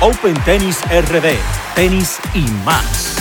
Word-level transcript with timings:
Open 0.00 0.34
Tennis 0.44 0.80
RD, 0.84 1.36
tenis 1.74 2.20
y 2.32 2.42
más. 2.64 3.16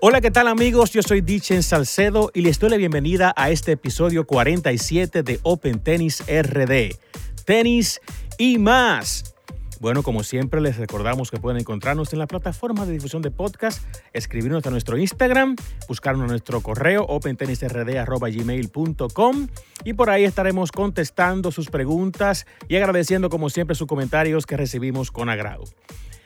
Hola, 0.00 0.20
¿qué 0.20 0.30
tal 0.30 0.46
amigos? 0.48 0.90
Yo 0.90 1.00
soy 1.00 1.22
Dichen 1.22 1.62
Salcedo 1.62 2.30
y 2.34 2.42
les 2.42 2.58
doy 2.58 2.68
la 2.68 2.76
bienvenida 2.76 3.32
a 3.38 3.48
este 3.48 3.72
episodio 3.72 4.26
47 4.26 5.22
de 5.22 5.40
Open 5.44 5.78
Tennis 5.78 6.22
RD, 6.28 6.98
tenis 7.46 8.02
y 8.36 8.58
más. 8.58 9.35
Bueno, 9.78 10.02
como 10.02 10.24
siempre, 10.24 10.62
les 10.62 10.78
recordamos 10.78 11.30
que 11.30 11.36
pueden 11.36 11.60
encontrarnos 11.60 12.10
en 12.14 12.18
la 12.18 12.26
plataforma 12.26 12.86
de 12.86 12.92
difusión 12.92 13.20
de 13.20 13.30
podcast, 13.30 13.84
escribirnos 14.14 14.66
a 14.66 14.70
nuestro 14.70 14.96
Instagram, 14.96 15.54
buscarnos 15.86 16.26
nuestro 16.28 16.62
correo 16.62 17.04
opentennisrd.gmail.com 17.06 19.48
y 19.84 19.92
por 19.92 20.08
ahí 20.08 20.24
estaremos 20.24 20.72
contestando 20.72 21.52
sus 21.52 21.68
preguntas 21.68 22.46
y 22.68 22.76
agradeciendo, 22.76 23.28
como 23.28 23.50
siempre, 23.50 23.76
sus 23.76 23.86
comentarios 23.86 24.46
que 24.46 24.56
recibimos 24.56 25.10
con 25.10 25.28
agrado. 25.28 25.64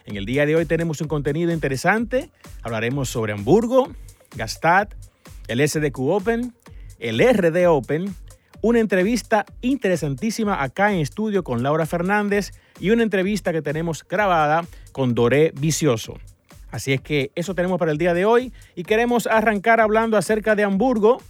En 0.04 0.16
el 0.16 0.26
día 0.26 0.46
de 0.46 0.54
hoy 0.54 0.64
tenemos 0.64 1.00
un 1.00 1.08
contenido 1.08 1.52
interesante. 1.52 2.30
Hablaremos 2.62 3.08
sobre 3.08 3.32
Hamburgo, 3.32 3.88
Gastad, 4.36 4.90
el 5.48 5.68
SDQ 5.68 5.98
Open, 5.98 6.54
el 7.00 7.18
RD 7.18 7.66
Open, 7.68 8.14
una 8.62 8.78
entrevista 8.80 9.46
interesantísima 9.62 10.62
acá 10.62 10.92
en 10.92 11.00
estudio 11.00 11.44
con 11.44 11.62
Laura 11.62 11.86
Fernández 11.86 12.52
y 12.78 12.90
una 12.90 13.02
entrevista 13.02 13.52
que 13.52 13.62
tenemos 13.62 14.06
grabada 14.06 14.64
con 14.92 15.14
Doré 15.14 15.52
Vicioso. 15.58 16.18
Así 16.70 16.92
es 16.92 17.00
que 17.00 17.32
eso 17.34 17.54
tenemos 17.54 17.78
para 17.78 17.90
el 17.90 17.98
día 17.98 18.14
de 18.14 18.24
hoy 18.24 18.52
y 18.76 18.84
queremos 18.84 19.26
arrancar 19.26 19.80
hablando 19.80 20.16
acerca 20.16 20.54
de 20.54 20.64
Hamburgo, 20.64 21.20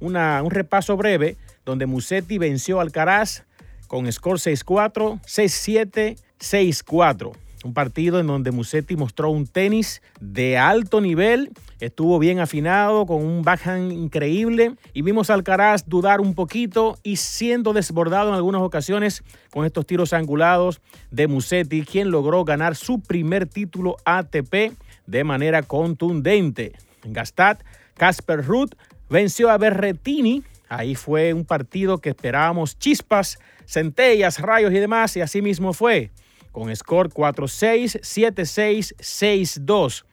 un 0.00 0.50
repaso 0.50 0.96
breve 0.96 1.36
donde 1.64 1.86
Musetti 1.86 2.38
venció 2.38 2.80
al 2.80 2.86
Alcaraz 2.86 3.44
con 3.86 4.10
score 4.10 4.38
6-4, 4.38 5.20
6-7, 5.22 6.16
6-4. 6.38 7.32
Un 7.64 7.74
partido 7.74 8.20
en 8.20 8.28
donde 8.28 8.52
Musetti 8.52 8.94
mostró 8.96 9.30
un 9.30 9.46
tenis 9.46 10.00
de 10.20 10.56
alto 10.56 11.00
nivel, 11.00 11.50
estuvo 11.80 12.18
bien 12.20 12.38
afinado, 12.38 13.04
con 13.04 13.24
un 13.24 13.42
backhand 13.42 13.90
increíble 13.90 14.74
y 14.92 15.02
vimos 15.02 15.28
a 15.28 15.34
Alcaraz 15.34 15.84
dudar 15.88 16.20
un 16.20 16.34
poquito 16.34 16.98
y 17.02 17.16
siendo 17.16 17.72
desbordado 17.72 18.28
en 18.28 18.36
algunas 18.36 18.62
ocasiones 18.62 19.24
con 19.50 19.64
estos 19.66 19.86
tiros 19.86 20.12
angulados 20.12 20.80
de 21.10 21.26
Musetti, 21.26 21.82
quien 21.82 22.12
logró 22.12 22.44
ganar 22.44 22.76
su 22.76 23.00
primer 23.00 23.46
título 23.46 23.96
ATP 24.04 24.72
de 25.06 25.24
manera 25.24 25.62
contundente. 25.62 26.72
En 27.02 27.12
Gastad, 27.12 27.58
Casper 27.96 28.44
Ruth 28.44 28.74
venció 29.10 29.50
a 29.50 29.58
Berretini. 29.58 30.44
Ahí 30.68 30.94
fue 30.94 31.32
un 31.32 31.44
partido 31.44 31.98
que 31.98 32.10
esperábamos 32.10 32.78
chispas, 32.78 33.38
centellas, 33.66 34.38
rayos 34.38 34.72
y 34.72 34.78
demás, 34.78 35.16
y 35.16 35.22
así 35.22 35.42
mismo 35.42 35.72
fue 35.72 36.10
con 36.58 36.74
score 36.74 37.08
4-6, 37.08 38.00
7-6, 38.00 38.96
6-2. 38.96 40.04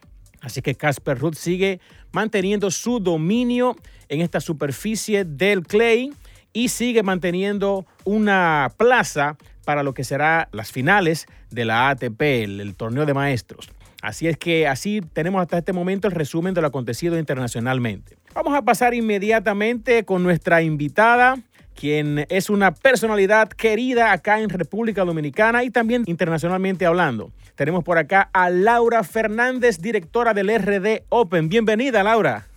Así 0.42 0.62
que 0.62 0.76
Casper 0.76 1.18
Ruth 1.18 1.34
sigue 1.34 1.80
manteniendo 2.12 2.70
su 2.70 3.00
dominio 3.00 3.76
en 4.10 4.22
esta 4.22 4.40
superficie 4.40 5.26
del 5.26 5.64
clay 5.66 6.14
y 6.54 6.70
sigue 6.70 7.02
manteniendo 7.02 7.88
una 8.04 8.72
plaza 8.78 9.38
para 9.66 9.82
lo 9.82 9.96
que 9.96 10.04
será 10.04 10.48
las 10.52 10.72
finales 10.72 11.26
de 11.50 11.66
la 11.66 11.90
ATP, 11.90 12.22
el, 12.22 12.62
el, 12.62 12.76
torneo 12.76 13.08
de 13.08 13.16
maestros. 13.16 13.72
Así 14.04 14.28
es 14.28 14.38
que 14.38 14.68
así 14.68 15.02
tenemos 15.02 15.42
hasta 15.42 15.58
este 15.58 15.74
momento 15.74 16.08
el 16.08 16.14
resumen 16.14 16.54
de 16.54 16.62
lo 16.62 16.68
acontecido 16.68 17.18
internacionalmente. 17.18 18.18
Vamos 18.36 18.54
a 18.54 18.62
pasar 18.62 18.94
inmediatamente 18.94 20.06
con 20.06 20.22
nuestra 20.22 20.62
invitada 20.62 21.40
quien 21.76 22.26
es 22.30 22.50
una 22.50 22.72
personalidad 22.74 23.50
querida 23.50 24.12
acá 24.12 24.40
en 24.40 24.50
República 24.50 25.04
Dominicana 25.04 25.64
y 25.64 25.70
también 25.70 26.04
internacionalmente 26.08 26.86
hablando. 26.86 27.32
Tenemos 27.56 27.84
por 27.84 27.98
acá 27.98 28.30
a 28.34 28.50
Laura 28.50 29.04
Fernández, 29.04 29.80
directora 29.80 30.34
del 30.34 30.50
RD 30.50 31.04
Open. 31.10 31.50
Bienvenida, 31.50 32.02
Laura. 32.04 32.48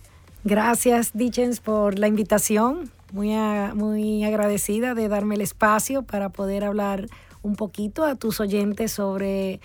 Gracias, 0.43 1.11
Dichens, 1.13 1.59
por 1.59 1.99
la 1.99 2.07
invitación. 2.07 2.89
Muy, 3.11 3.33
muy 3.75 4.23
agradecida 4.23 4.93
de 4.93 5.07
darme 5.07 5.35
el 5.35 5.41
espacio 5.41 6.03
para 6.03 6.29
poder 6.29 6.63
hablar 6.63 7.07
un 7.41 7.55
poquito 7.55 8.05
a 8.05 8.15
tus 8.15 8.39
oyentes 8.39 8.91
sobre 8.91 9.59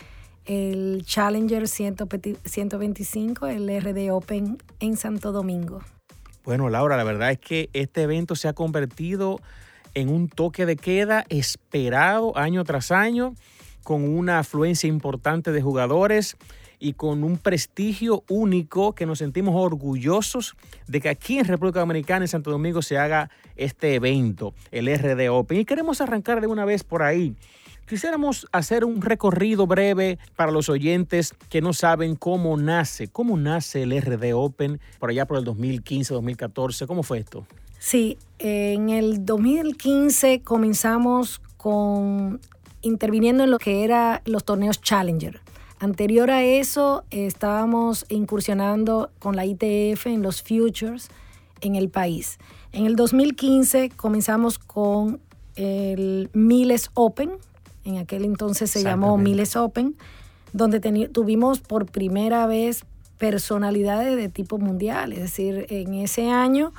el 0.46 1.04
Challenger 1.04 1.68
125, 1.68 3.46
el 3.46 3.80
RD 3.80 4.10
Open 4.12 4.58
en 4.80 4.96
Santo 4.96 5.32
Domingo. 5.32 5.82
Bueno, 6.44 6.68
Laura, 6.68 6.98
la 6.98 7.04
verdad 7.04 7.30
es 7.30 7.38
que 7.38 7.70
este 7.72 8.02
evento 8.02 8.36
se 8.36 8.48
ha 8.48 8.52
convertido 8.52 9.40
en 9.94 10.10
un 10.10 10.28
toque 10.28 10.66
de 10.66 10.76
queda 10.76 11.24
esperado 11.30 12.36
año 12.36 12.64
tras 12.64 12.90
año, 12.90 13.34
con 13.82 14.04
una 14.04 14.40
afluencia 14.40 14.88
importante 14.88 15.52
de 15.52 15.62
jugadores 15.62 16.36
y 16.78 16.92
con 16.94 17.24
un 17.24 17.38
prestigio 17.38 18.24
único 18.28 18.94
que 18.94 19.06
nos 19.06 19.20
sentimos 19.20 19.54
orgullosos 19.56 20.54
de 20.86 21.00
que 21.00 21.08
aquí 21.08 21.38
en 21.38 21.46
República 21.46 21.80
Dominicana, 21.80 22.24
en 22.24 22.28
Santo 22.28 22.50
Domingo, 22.50 22.82
se 22.82 22.98
haga 22.98 23.30
este 23.56 23.94
evento, 23.94 24.52
el 24.70 24.94
RD 24.94 25.30
Open. 25.30 25.60
Y 25.60 25.64
queremos 25.64 26.02
arrancar 26.02 26.42
de 26.42 26.46
una 26.46 26.66
vez 26.66 26.84
por 26.84 27.02
ahí 27.02 27.36
Quisiéramos 27.86 28.46
hacer 28.50 28.84
un 28.84 29.02
recorrido 29.02 29.66
breve 29.66 30.18
para 30.36 30.50
los 30.50 30.68
oyentes 30.68 31.34
que 31.50 31.60
no 31.60 31.72
saben 31.72 32.16
cómo 32.16 32.56
nace, 32.56 33.08
cómo 33.08 33.36
nace 33.36 33.82
el 33.82 34.00
RD 34.00 34.32
Open 34.34 34.80
por 34.98 35.10
allá 35.10 35.26
por 35.26 35.36
el 35.36 35.44
2015, 35.44 36.14
2014. 36.14 36.86
¿Cómo 36.86 37.02
fue 37.02 37.18
esto? 37.18 37.46
Sí, 37.78 38.16
en 38.38 38.88
el 38.88 39.26
2015 39.26 40.40
comenzamos 40.40 41.42
con 41.58 42.40
interviniendo 42.80 43.44
en 43.44 43.50
lo 43.50 43.58
que 43.58 43.84
eran 43.84 44.20
los 44.24 44.44
torneos 44.44 44.80
Challenger. 44.80 45.40
Anterior 45.78 46.30
a 46.30 46.42
eso, 46.42 47.04
estábamos 47.10 48.06
incursionando 48.08 49.10
con 49.18 49.36
la 49.36 49.44
ITF 49.44 50.06
en 50.06 50.22
los 50.22 50.42
futures 50.42 51.08
en 51.60 51.74
el 51.74 51.90
país. 51.90 52.38
En 52.72 52.86
el 52.86 52.96
2015 52.96 53.90
comenzamos 53.90 54.58
con 54.58 55.20
el 55.56 56.30
Miles 56.32 56.90
Open, 56.94 57.32
en 57.84 57.98
aquel 57.98 58.24
entonces 58.24 58.70
se 58.70 58.82
llamó 58.82 59.16
Miles 59.18 59.56
Open, 59.56 59.96
donde 60.52 60.80
tuvimos 61.08 61.60
por 61.60 61.86
primera 61.86 62.46
vez 62.46 62.84
personalidades 63.18 64.16
de 64.16 64.28
tipo 64.28 64.58
mundial. 64.58 65.12
Es 65.12 65.20
decir, 65.20 65.66
en 65.68 65.94
ese 65.94 66.30
año 66.30 66.72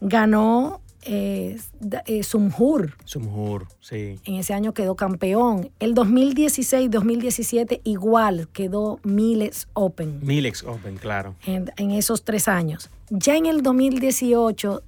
ganó 0.00 0.80
eh, 1.04 1.58
eh, 2.06 2.22
Sumhur. 2.22 2.96
Sumhur, 3.04 3.66
sí. 3.80 4.18
En 4.24 4.34
ese 4.34 4.54
año 4.54 4.72
quedó 4.72 4.94
campeón. 4.94 5.70
El 5.80 5.94
2016-2017 5.94 7.80
igual 7.84 8.48
quedó 8.52 9.00
Miles 9.02 9.68
Open. 9.72 10.20
Miles 10.22 10.62
Open, 10.62 10.96
claro. 10.96 11.34
En, 11.44 11.72
en, 11.76 11.90
esos 11.90 12.24
tres 12.24 12.46
años. 12.48 12.88
Ya 13.10 13.36
en 13.36 13.46
el 13.46 13.62
2018 13.62 14.82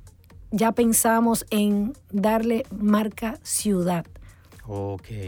ya 0.52 0.72
pensamos 0.72 1.46
en 1.50 1.94
darle 2.12 2.64
marca 2.70 3.38
ciudad. 3.42 4.06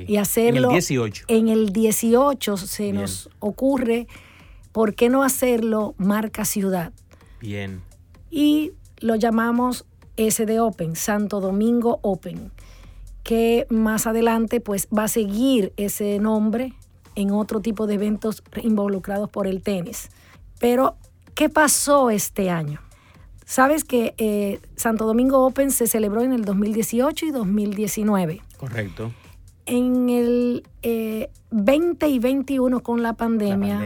Y 0.06 0.16
hacerlo. 0.16 0.68
En 0.68 0.74
el 0.74 0.80
18. 0.80 1.24
En 1.28 1.48
el 1.48 1.72
18 1.72 2.56
se 2.56 2.92
nos 2.92 3.28
ocurre, 3.38 4.06
¿por 4.72 4.94
qué 4.94 5.08
no 5.08 5.22
hacerlo 5.22 5.94
marca 5.98 6.44
ciudad? 6.44 6.92
Bien. 7.40 7.82
Y 8.30 8.72
lo 8.98 9.14
llamamos 9.14 9.84
SD 10.16 10.60
Open, 10.60 10.96
Santo 10.96 11.40
Domingo 11.40 11.98
Open, 12.02 12.50
que 13.22 13.66
más 13.68 14.06
adelante 14.06 14.60
pues 14.60 14.88
va 14.96 15.04
a 15.04 15.08
seguir 15.08 15.72
ese 15.76 16.18
nombre 16.18 16.72
en 17.14 17.30
otro 17.30 17.60
tipo 17.60 17.86
de 17.86 17.94
eventos 17.94 18.42
involucrados 18.62 19.28
por 19.28 19.46
el 19.46 19.62
tenis. 19.62 20.08
Pero, 20.58 20.96
¿qué 21.34 21.50
pasó 21.50 22.08
este 22.10 22.48
año? 22.48 22.80
Sabes 23.44 23.84
que 23.84 24.14
eh, 24.16 24.60
Santo 24.76 25.06
Domingo 25.06 25.44
Open 25.46 25.70
se 25.70 25.86
celebró 25.86 26.22
en 26.22 26.32
el 26.32 26.44
2018 26.44 27.26
y 27.26 27.30
2019. 27.30 28.40
Correcto 28.56 29.12
en 29.66 30.08
el 30.08 30.62
20 31.50 32.06
eh, 32.06 32.08
y 32.08 32.18
21 32.20 32.82
con 32.82 33.02
la 33.02 33.14
pandemia, 33.14 33.84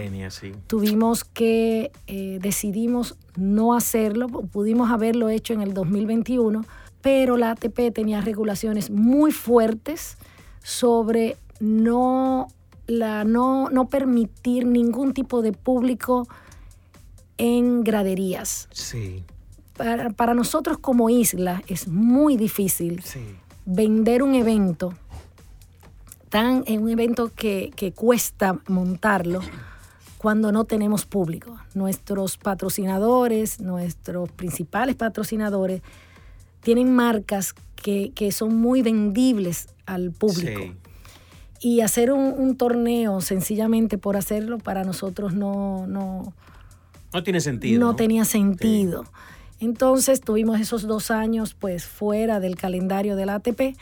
tuvimos 0.67 1.25
que, 1.25 1.91
eh, 2.06 2.38
decidimos 2.41 3.17
no 3.37 3.75
hacerlo, 3.75 4.29
pudimos 4.29 4.91
haberlo 4.91 5.31
hecho 5.31 5.55
en 5.55 5.62
el 5.62 5.73
2021, 5.73 6.65
pero 7.00 7.38
la 7.38 7.53
ATP 7.53 7.93
tenía 7.94 8.21
regulaciones 8.21 8.91
muy 8.91 9.32
fuertes 9.32 10.19
sobre 10.62 11.38
no, 11.61 12.49
la, 12.87 13.25
no, 13.25 13.71
no 13.71 13.88
permitir 13.88 14.67
ningún 14.67 15.15
tipo 15.15 15.41
de 15.41 15.53
público 15.53 16.29
en 17.38 17.83
graderías. 17.83 18.69
Sí. 18.73 19.25
Para, 19.79 20.11
para 20.11 20.35
nosotros 20.35 20.76
como 20.76 21.09
isla 21.09 21.62
es 21.67 21.88
muy 21.88 22.37
difícil 22.37 23.03
vender 23.65 24.23
un 24.23 24.35
evento 24.35 24.93
tan 26.31 26.62
en 26.67 26.82
un 26.82 26.88
evento 26.88 27.31
que, 27.35 27.93
cuesta 27.94 28.59
montarlo 28.69 29.41
cuando 30.17 30.53
no 30.53 30.65
tenemos 30.65 31.05
público. 31.05 31.59
Nuestros 31.75 32.38
patrocinadores, 32.38 33.61
nuestros 33.61 34.31
principales 34.31 34.94
patrocinadores, 34.97 35.82
tienen 36.61 36.94
marcas 36.94 37.55
que, 37.75 38.32
son 38.32 38.56
muy 38.56 38.81
vendibles 38.81 39.69
al 39.87 40.12
público. 40.12 40.75
Y 41.61 41.81
hacer 41.81 42.12
un, 42.12 42.56
torneo 42.56 43.21
sencillamente 43.21 43.99
por 43.99 44.17
hacerlo 44.17 44.59
para 44.59 44.85
nosotros 44.85 45.35
no... 45.35 45.87
No, 45.87 46.33
no 47.12 47.23
tiene 47.25 47.41
sentido. 47.41 47.81
No, 47.81 47.97
tenía 47.97 48.25
sentido. 48.25 49.05
Entonces 49.59 50.21
tuvimos 50.21 50.61
esos 50.61 50.87
dos 50.87 51.11
años 51.11 51.55
pues 51.55 51.85
fuera 51.85 52.41
del 52.41 52.56
calendario 52.56 53.17
del 53.17 53.29
ATP 53.31 53.76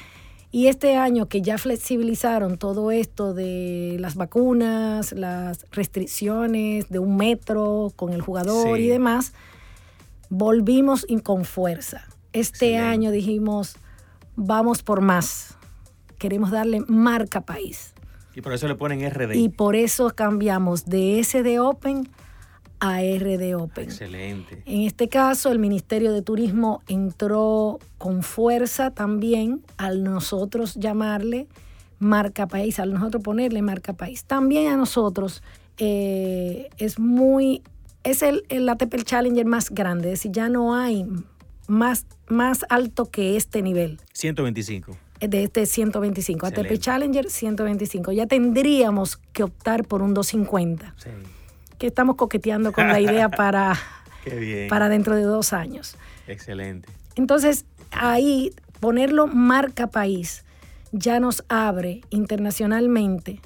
y 0.50 0.68
este 0.68 0.96
año 0.96 1.28
que 1.28 1.42
ya 1.42 1.58
flexibilizaron 1.58 2.56
todo 2.56 2.90
esto 2.90 3.34
de 3.34 3.96
las 4.00 4.14
vacunas, 4.14 5.12
las 5.12 5.66
restricciones 5.70 6.88
de 6.88 6.98
un 6.98 7.16
metro 7.16 7.92
con 7.96 8.12
el 8.12 8.22
jugador 8.22 8.80
y 8.80 8.88
demás, 8.88 9.34
volvimos 10.30 11.06
con 11.22 11.44
fuerza. 11.44 12.06
Este 12.32 12.78
año 12.78 13.10
dijimos, 13.10 13.76
vamos 14.36 14.82
por 14.82 15.02
más. 15.02 15.56
Queremos 16.18 16.50
darle 16.50 16.80
marca 16.88 17.42
país. 17.42 17.92
Y 18.34 18.40
por 18.40 18.52
eso 18.54 18.68
le 18.68 18.74
ponen 18.74 19.08
RD. 19.08 19.34
Y 19.34 19.50
por 19.50 19.76
eso 19.76 20.10
cambiamos 20.14 20.86
de 20.86 21.22
SD 21.22 21.60
Open 21.60 22.08
ARD 22.80 23.54
Open. 23.56 23.84
Excelente. 23.84 24.62
En 24.66 24.82
este 24.82 25.08
caso, 25.08 25.50
el 25.50 25.58
Ministerio 25.58 26.12
de 26.12 26.22
Turismo 26.22 26.82
entró 26.88 27.78
con 27.98 28.22
fuerza 28.22 28.90
también 28.90 29.62
al 29.76 30.04
nosotros 30.04 30.74
llamarle 30.74 31.46
marca 31.98 32.46
país, 32.46 32.78
al 32.78 32.92
nosotros 32.92 33.22
ponerle 33.22 33.62
marca 33.62 33.92
país. 33.92 34.24
También 34.24 34.72
a 34.72 34.76
nosotros 34.76 35.42
eh, 35.78 36.68
es 36.78 36.98
muy, 36.98 37.62
es 38.04 38.22
el, 38.22 38.44
el 38.48 38.68
ATP 38.68 39.02
Challenger 39.02 39.46
más 39.46 39.70
grande, 39.70 40.12
es 40.12 40.20
decir, 40.20 40.32
ya 40.32 40.48
no 40.48 40.74
hay 40.74 41.06
más, 41.66 42.06
más 42.28 42.64
alto 42.68 43.06
que 43.06 43.36
este 43.36 43.62
nivel. 43.62 43.98
125 44.12 44.96
de 45.20 45.42
este 45.42 45.66
125. 45.66 46.46
ATP 46.46 46.78
Challenger 46.78 47.28
125. 47.28 48.12
Ya 48.12 48.26
tendríamos 48.26 49.16
que 49.32 49.42
optar 49.42 49.84
por 49.84 50.00
un 50.00 50.14
250. 50.14 50.94
Sí 50.96 51.10
que 51.78 51.86
estamos 51.86 52.16
coqueteando 52.16 52.72
con 52.72 52.88
la 52.88 53.00
idea 53.00 53.28
para, 53.28 53.74
para 54.68 54.88
dentro 54.88 55.16
de 55.16 55.22
dos 55.22 55.52
años. 55.52 55.96
Excelente. 56.26 56.88
Entonces, 57.14 57.64
ahí 57.90 58.52
ponerlo 58.80 59.26
marca 59.26 59.88
país 59.88 60.44
ya 60.92 61.20
nos 61.20 61.44
abre 61.48 62.02
internacionalmente 62.10 63.40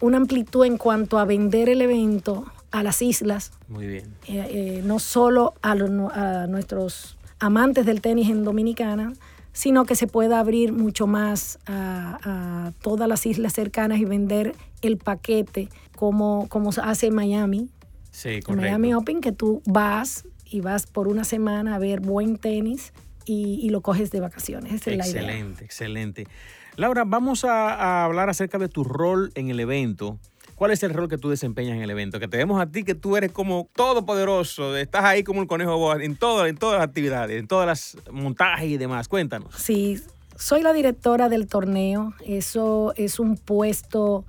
una 0.00 0.16
amplitud 0.16 0.64
en 0.64 0.78
cuanto 0.78 1.18
a 1.18 1.24
vender 1.24 1.68
el 1.68 1.82
evento 1.82 2.46
a 2.70 2.82
las 2.82 3.02
islas. 3.02 3.52
Muy 3.68 3.86
bien. 3.86 4.04
Eh, 4.26 4.46
eh, 4.50 4.82
no 4.84 4.98
solo 4.98 5.54
a, 5.62 5.72
a, 5.72 6.46
nuestros 6.46 7.16
amantes 7.40 7.86
del 7.86 8.00
tenis 8.00 8.28
en 8.30 8.44
Dominicana, 8.44 9.12
sino 9.52 9.84
que 9.86 9.96
se 9.96 10.06
pueda 10.06 10.38
abrir 10.38 10.72
mucho 10.72 11.06
más 11.06 11.58
a, 11.66 12.18
a 12.22 12.72
todas 12.80 13.08
las 13.08 13.26
islas 13.26 13.52
cercanas 13.52 13.98
y 13.98 14.04
vender 14.04 14.54
el 14.82 14.98
paquete 14.98 15.68
como, 15.96 16.46
como 16.48 16.70
hace 16.82 17.10
Miami, 17.10 17.68
Sí, 18.18 18.40
Miami 18.48 18.94
Open, 18.94 19.20
que 19.20 19.30
tú 19.30 19.62
vas 19.64 20.24
y 20.44 20.60
vas 20.60 20.88
por 20.88 21.06
una 21.06 21.22
semana 21.22 21.76
a 21.76 21.78
ver 21.78 22.00
buen 22.00 22.36
tenis 22.36 22.92
y, 23.24 23.70
lo 23.70 23.80
coges 23.80 24.10
de 24.10 24.18
vacaciones. 24.18 24.72
Esa 24.72 24.90
excelente, 24.90 25.18
es 25.20 25.24
la 25.24 25.34
idea. 25.34 25.54
excelente. 25.60 26.26
Laura, 26.74 27.04
vamos 27.06 27.44
a, 27.44 28.04
hablar 28.04 28.28
acerca 28.28 28.58
de 28.58 28.68
tu 28.68 28.82
rol 28.82 29.30
en 29.36 29.50
el 29.50 29.60
evento. 29.60 30.18
¿Cuál 30.56 30.72
es 30.72 30.82
el 30.82 30.94
rol 30.94 31.08
que 31.08 31.16
tú 31.16 31.28
desempeñas 31.28 31.76
en 31.76 31.82
el 31.82 31.90
evento? 31.90 32.18
Que 32.18 32.26
te 32.26 32.38
vemos 32.38 32.60
a 32.60 32.66
ti 32.66 32.82
que 32.82 32.96
tú 32.96 33.16
eres 33.16 33.30
como 33.30 33.68
todopoderoso, 33.76 34.76
estás 34.76 35.04
ahí 35.04 35.22
como 35.22 35.40
el 35.40 35.46
conejo 35.46 35.94
en, 36.00 36.16
todo, 36.16 36.44
en 36.46 36.56
todas 36.56 36.80
las 36.80 36.88
actividades, 36.88 37.38
en 37.38 37.46
todas 37.46 37.68
las 37.68 37.96
montajes 38.10 38.68
y 38.68 38.78
demás. 38.78 39.06
Cuéntanos. 39.06 39.54
Sí, 39.54 40.02
soy 40.34 40.62
la 40.62 40.72
directora 40.72 41.28
del 41.28 41.46
torneo. 41.46 42.14
Eso 42.26 42.94
es 42.96 43.20
un 43.20 43.36
puesto 43.36 44.24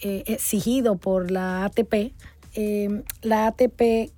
eh, 0.00 0.22
exigido 0.26 0.96
por 0.96 1.32
la 1.32 1.64
ATP 1.64 2.12
Em, 2.56 3.02
la 3.20 3.48
ATP, 3.48 4.10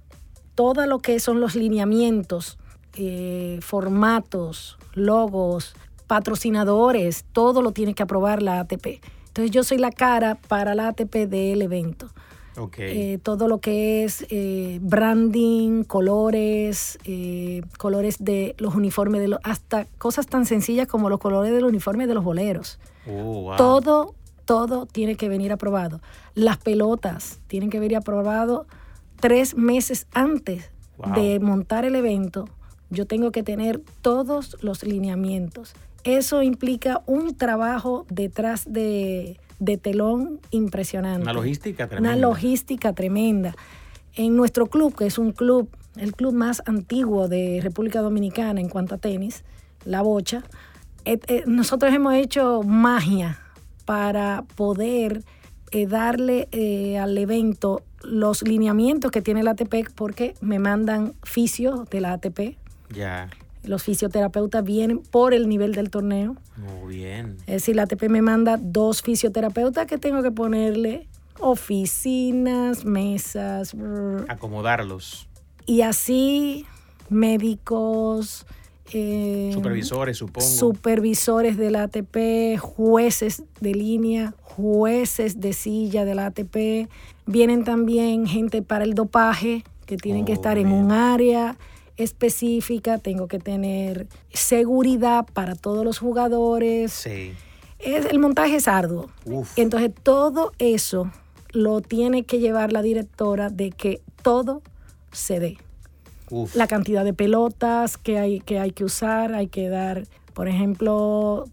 todo 0.54 0.86
lo 0.86 1.00
que 1.00 1.18
son 1.18 1.40
los 1.40 1.56
lineamientos, 1.56 2.56
eh, 2.96 3.58
formatos, 3.62 4.78
logos, 4.94 5.74
patrocinadores, 6.06 7.24
todo 7.32 7.62
lo 7.62 7.72
tiene 7.72 7.94
que 7.94 8.04
aprobar 8.04 8.40
la 8.40 8.60
ATP. 8.60 9.00
Entonces 9.26 9.50
yo 9.50 9.64
soy 9.64 9.78
la 9.78 9.90
cara 9.90 10.36
para 10.36 10.76
la 10.76 10.88
ATP 10.88 11.26
del 11.26 11.62
evento. 11.62 12.08
Eh, 12.76 13.18
todo 13.22 13.46
lo 13.46 13.58
que 13.58 14.02
es 14.02 14.26
eh, 14.30 14.78
branding, 14.82 15.84
colores, 15.84 16.98
colores 17.76 18.16
de 18.18 18.56
los 18.58 18.74
uniformes, 18.74 19.20
de 19.20 19.28
los, 19.28 19.40
hasta 19.44 19.84
cosas 19.98 20.26
tan 20.26 20.44
sencillas 20.44 20.88
como 20.88 21.08
los 21.08 21.20
colores 21.20 21.52
del 21.52 21.64
uniforme 21.64 22.08
de 22.08 22.14
los 22.14 22.24
boleros. 22.24 22.80
Oh, 23.08 23.54
todo 23.56 24.14
todo 24.48 24.86
tiene 24.86 25.16
que 25.16 25.28
venir 25.28 25.52
aprobado. 25.52 26.00
Las 26.34 26.56
pelotas 26.56 27.38
tienen 27.48 27.68
que 27.68 27.78
venir 27.80 27.98
aprobado 27.98 28.66
tres 29.20 29.54
meses 29.54 30.06
antes 30.14 30.70
de 31.14 31.38
montar 31.38 31.84
el 31.84 31.94
evento. 31.94 32.46
Yo 32.88 33.04
tengo 33.04 33.30
que 33.30 33.42
tener 33.42 33.82
todos 34.00 34.56
los 34.62 34.84
lineamientos. 34.84 35.74
Eso 36.02 36.42
implica 36.42 37.02
un 37.04 37.36
trabajo 37.36 38.06
detrás 38.08 38.64
de, 38.72 39.38
telón 39.82 40.40
impresionante. 40.50 41.24
Una 41.24 41.34
logística 41.34 41.86
tremenda. 41.86 42.10
Una 42.10 42.18
logística 42.18 42.94
tremenda. 42.94 43.54
En 44.14 44.34
nuestro 44.34 44.68
club, 44.68 44.96
que 44.96 45.04
es 45.04 45.18
un 45.18 45.32
club, 45.32 45.68
el 45.96 46.14
club 46.14 46.32
más 46.32 46.62
antiguo 46.64 47.28
de 47.28 47.60
República 47.62 48.00
Dominicana 48.00 48.62
en 48.62 48.70
cuanto 48.70 48.94
a 48.94 48.98
tenis, 48.98 49.44
la 49.84 50.00
bocha, 50.00 50.42
eh, 51.04 51.20
eh, 51.26 51.44
nosotros 51.46 51.92
hemos 51.92 52.14
hecho 52.14 52.62
magia 52.62 53.42
para 53.88 54.44
poder 54.54 55.24
eh, 55.70 55.86
darle 55.86 56.46
eh, 56.52 56.98
al 56.98 57.16
evento 57.16 57.80
los 58.02 58.42
lineamientos 58.42 59.10
que 59.10 59.22
tiene 59.22 59.42
la 59.42 59.52
ATP 59.52 59.88
porque 59.94 60.34
me 60.42 60.58
mandan 60.58 61.14
fisios 61.22 61.88
de 61.88 62.02
la 62.02 62.12
ATP. 62.12 62.58
Ya. 62.94 63.30
Los 63.64 63.84
fisioterapeutas 63.84 64.62
vienen 64.62 64.98
por 64.98 65.32
el 65.32 65.48
nivel 65.48 65.74
del 65.74 65.88
torneo. 65.88 66.36
Muy 66.58 66.96
bien. 66.96 67.38
Es 67.46 67.62
decir, 67.62 67.76
la 67.76 67.84
ATP 67.84 68.10
me 68.10 68.20
manda 68.20 68.58
dos 68.60 69.00
fisioterapeutas 69.00 69.86
que 69.86 69.96
tengo 69.96 70.22
que 70.22 70.32
ponerle 70.32 71.08
oficinas, 71.40 72.84
mesas. 72.84 73.74
Acomodarlos. 74.28 75.30
Y 75.64 75.80
así 75.80 76.66
médicos, 77.08 78.44
eh, 78.92 79.50
supervisores, 79.52 80.16
supongo. 80.16 80.46
Supervisores 80.46 81.56
del 81.56 81.76
ATP, 81.76 82.58
jueces 82.58 83.42
de 83.60 83.74
línea, 83.74 84.34
jueces 84.42 85.40
de 85.40 85.52
silla 85.52 86.04
del 86.04 86.18
ATP. 86.18 86.88
Vienen 87.26 87.64
también 87.64 88.26
gente 88.26 88.62
para 88.62 88.84
el 88.84 88.94
dopaje, 88.94 89.64
que 89.86 89.96
tienen 89.96 90.24
que 90.24 90.32
oh, 90.32 90.34
estar 90.34 90.58
en 90.58 90.72
un 90.72 90.92
área 90.92 91.56
específica. 91.96 92.98
Tengo 92.98 93.28
que 93.28 93.38
tener 93.38 94.06
seguridad 94.32 95.26
para 95.32 95.54
todos 95.54 95.84
los 95.84 95.98
jugadores. 95.98 96.92
Sí. 96.92 97.32
Es, 97.78 98.06
el 98.06 98.18
montaje 98.18 98.56
es 98.56 98.68
arduo. 98.68 99.10
Entonces, 99.56 99.92
todo 100.02 100.52
eso 100.58 101.10
lo 101.50 101.80
tiene 101.80 102.24
que 102.24 102.38
llevar 102.38 102.72
la 102.72 102.82
directora 102.82 103.50
de 103.50 103.70
que 103.70 104.00
todo 104.22 104.62
se 105.12 105.40
dé 105.40 105.58
la 106.54 106.66
cantidad 106.66 107.04
de 107.04 107.12
pelotas 107.12 107.96
que 107.96 108.18
hay, 108.18 108.40
que 108.40 108.58
hay 108.58 108.72
que 108.72 108.84
usar, 108.84 109.34
hay 109.34 109.46
que 109.46 109.68
dar, 109.68 110.04
por 110.34 110.48
ejemplo, 110.48 111.46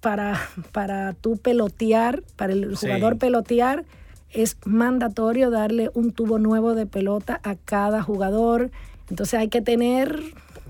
para, 0.00 0.40
para 0.72 1.12
tú 1.14 1.36
pelotear, 1.36 2.22
para 2.36 2.52
el 2.52 2.74
jugador 2.76 3.18
pelotear, 3.18 3.84
es 4.30 4.56
mandatorio 4.64 5.50
darle 5.50 5.90
un 5.94 6.12
tubo 6.12 6.38
nuevo 6.38 6.74
de 6.74 6.86
pelota 6.86 7.40
a 7.42 7.56
cada 7.56 8.02
jugador. 8.02 8.70
Entonces 9.08 9.38
hay 9.40 9.48
que 9.48 9.60
tener 9.60 10.20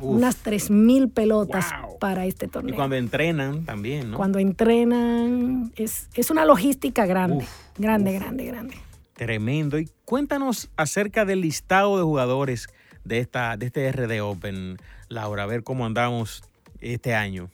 unas 0.00 0.42
3.000 0.44 1.12
pelotas 1.12 1.66
para 1.98 2.24
este 2.24 2.48
torneo. 2.48 2.74
Y 2.74 2.76
cuando 2.76 2.96
entrenan 2.96 3.64
también, 3.64 4.12
¿no? 4.12 4.16
Cuando 4.16 4.38
entrenan, 4.38 5.72
es, 5.76 6.08
es 6.14 6.30
una 6.30 6.44
logística 6.44 7.04
grande, 7.06 7.44
grande, 7.76 8.14
grande, 8.14 8.44
grande. 8.46 8.74
Tremendo. 9.14 9.78
Y 9.78 9.90
cuéntanos 10.06 10.70
acerca 10.76 11.26
del 11.26 11.42
listado 11.42 11.98
de 11.98 12.02
jugadores 12.02 12.68
de, 13.04 13.18
esta, 13.18 13.56
de 13.56 13.66
este 13.66 13.90
RD 13.90 14.20
Open, 14.22 14.78
Laura? 15.08 15.44
A 15.44 15.46
ver 15.46 15.62
cómo 15.62 15.86
andamos 15.86 16.42
este 16.80 17.14
año. 17.14 17.50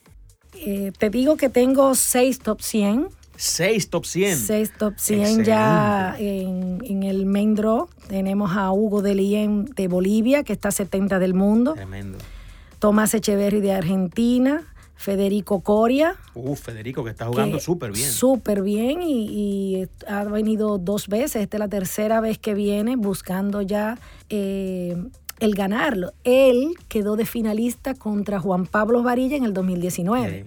Eh, 0.55 0.93
te 0.97 1.11
digo 1.11 1.37
que 1.37 1.49
tengo 1.49 1.95
seis 1.95 2.39
top 2.39 2.61
100. 2.61 3.09
Seis 3.37 3.91
top 3.91 4.07
100. 4.07 4.39
Seis 4.39 4.73
top 4.77 4.95
100 4.97 5.45
ya 5.45 6.17
en, 6.19 7.03
el 7.03 7.27
main 7.27 7.55
draw. 7.55 7.89
Tenemos 8.09 8.57
a 8.57 8.73
Hugo 8.73 9.03
de 9.03 9.15
Lien 9.15 9.67
de 9.67 9.89
Bolivia, 9.89 10.43
que 10.43 10.55
está 10.55 10.71
70 10.71 11.19
del 11.19 11.35
mundo. 11.35 11.75
Tremendo. 11.75 12.19
Tomás 12.79 13.13
Echeverry 13.15 13.61
de 13.61 13.73
Argentina. 13.73 14.63
Federico 14.99 15.61
Coria. 15.61 16.17
Uh, 16.35 16.55
Federico, 16.57 17.05
que 17.05 17.11
está 17.11 17.27
jugando 17.27 17.61
súper 17.61 17.93
bien. 17.93 18.11
Súper 18.11 18.63
bien 18.63 19.03
y, 19.03 19.87
ha 20.09 20.25
venido 20.25 20.79
dos 20.79 21.09
veces. 21.09 21.43
Esta 21.43 21.59
es 21.59 21.61
la 21.61 21.69
tercera 21.69 22.21
vez 22.21 22.39
que 22.39 22.55
viene 22.55 22.97
buscando 22.97 23.61
ya 23.61 23.99
eh, 24.31 24.97
el 25.41 25.55
ganarlo. 25.55 26.13
Él 26.25 26.75
quedó 26.89 27.17
de 27.17 27.27
finalista 27.27 27.95
contra 27.95 28.41
Juan 28.41 28.67
Pablo 28.67 29.03
Varilla 29.03 29.37
en 29.37 29.45
el 29.45 29.53
2019. 29.55 30.47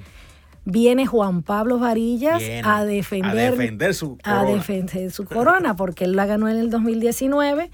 Viene 0.65 1.05
Juan 1.07 1.41
Pablo 1.41 1.79
Varillas 1.79 2.43
a 2.63 2.85
defender, 2.85 3.31
a 3.31 3.51
defender 3.51 3.95
su 3.95 4.17
corona. 4.17 4.41
A 4.41 4.45
defender 4.45 5.11
su 5.11 5.25
corona, 5.25 5.75
porque 5.75 6.03
él 6.05 6.15
la 6.15 6.25
ganó 6.25 6.47
en 6.47 6.57
el 6.57 6.69
2019. 6.69 7.71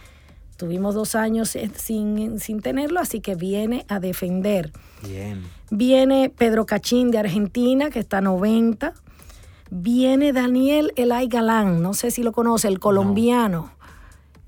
Tuvimos 0.56 0.96
dos 0.96 1.16
años 1.16 1.58
sin, 1.76 2.40
sin 2.40 2.62
tenerlo, 2.62 3.02
así 3.02 3.20
que 3.20 3.36
viene 3.36 3.86
a 3.90 4.00
defender. 4.00 4.72
Bien. 5.06 5.44
Viene 5.72 6.30
Pedro 6.30 6.66
Cachín 6.66 7.12
de 7.12 7.18
Argentina, 7.18 7.90
que 7.90 8.00
está 8.00 8.20
a 8.20 8.22
90. 8.22 8.94
Viene 9.70 10.32
Daniel 10.32 10.94
Elay 10.96 11.28
Galán, 11.28 11.82
no 11.82 11.94
sé 11.94 12.12
si 12.12 12.24
lo 12.24 12.32
conoce, 12.32 12.70
el 12.70 12.80
colombiano. 12.80 13.72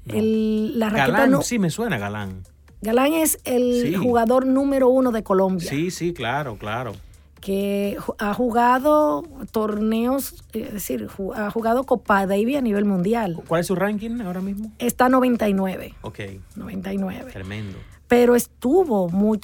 El, 0.06 0.80
la 0.80 0.90
Galán, 0.90 1.32
no, 1.32 1.42
sí 1.42 1.60
me 1.60 1.70
suena 1.70 1.98
Galán. 1.98 2.44
Galán 2.82 3.14
es 3.14 3.40
el 3.44 3.98
jugador 3.98 4.46
número 4.46 4.90
uno 4.90 5.12
de 5.12 5.24
Colombia. 5.24 5.70
Sí, 5.70 5.92
sí, 5.92 6.14
claro, 6.14 6.58
claro. 6.58 6.94
Que 7.42 7.98
ha 8.18 8.34
jugado 8.34 9.24
torneos, 9.52 10.44
es 10.54 10.74
decir, 10.74 11.08
ha 11.36 11.52
jugado 11.52 11.84
Copa 11.86 12.26
Davis 12.26 12.58
a 12.58 12.62
nivel 12.62 12.86
mundial. 12.86 13.42
¿Cuál 13.48 13.62
es 13.62 13.68
su 13.68 13.76
ranking 13.76 14.22
ahora 14.22 14.42
mismo? 14.42 14.72
Está 14.80 15.10
99. 15.10 15.94
Ok. 16.02 16.20
99. 16.56 17.32
Tremendo. 17.32 17.78
Pero 18.08 18.36
estuvo, 18.36 19.10
muy, 19.10 19.40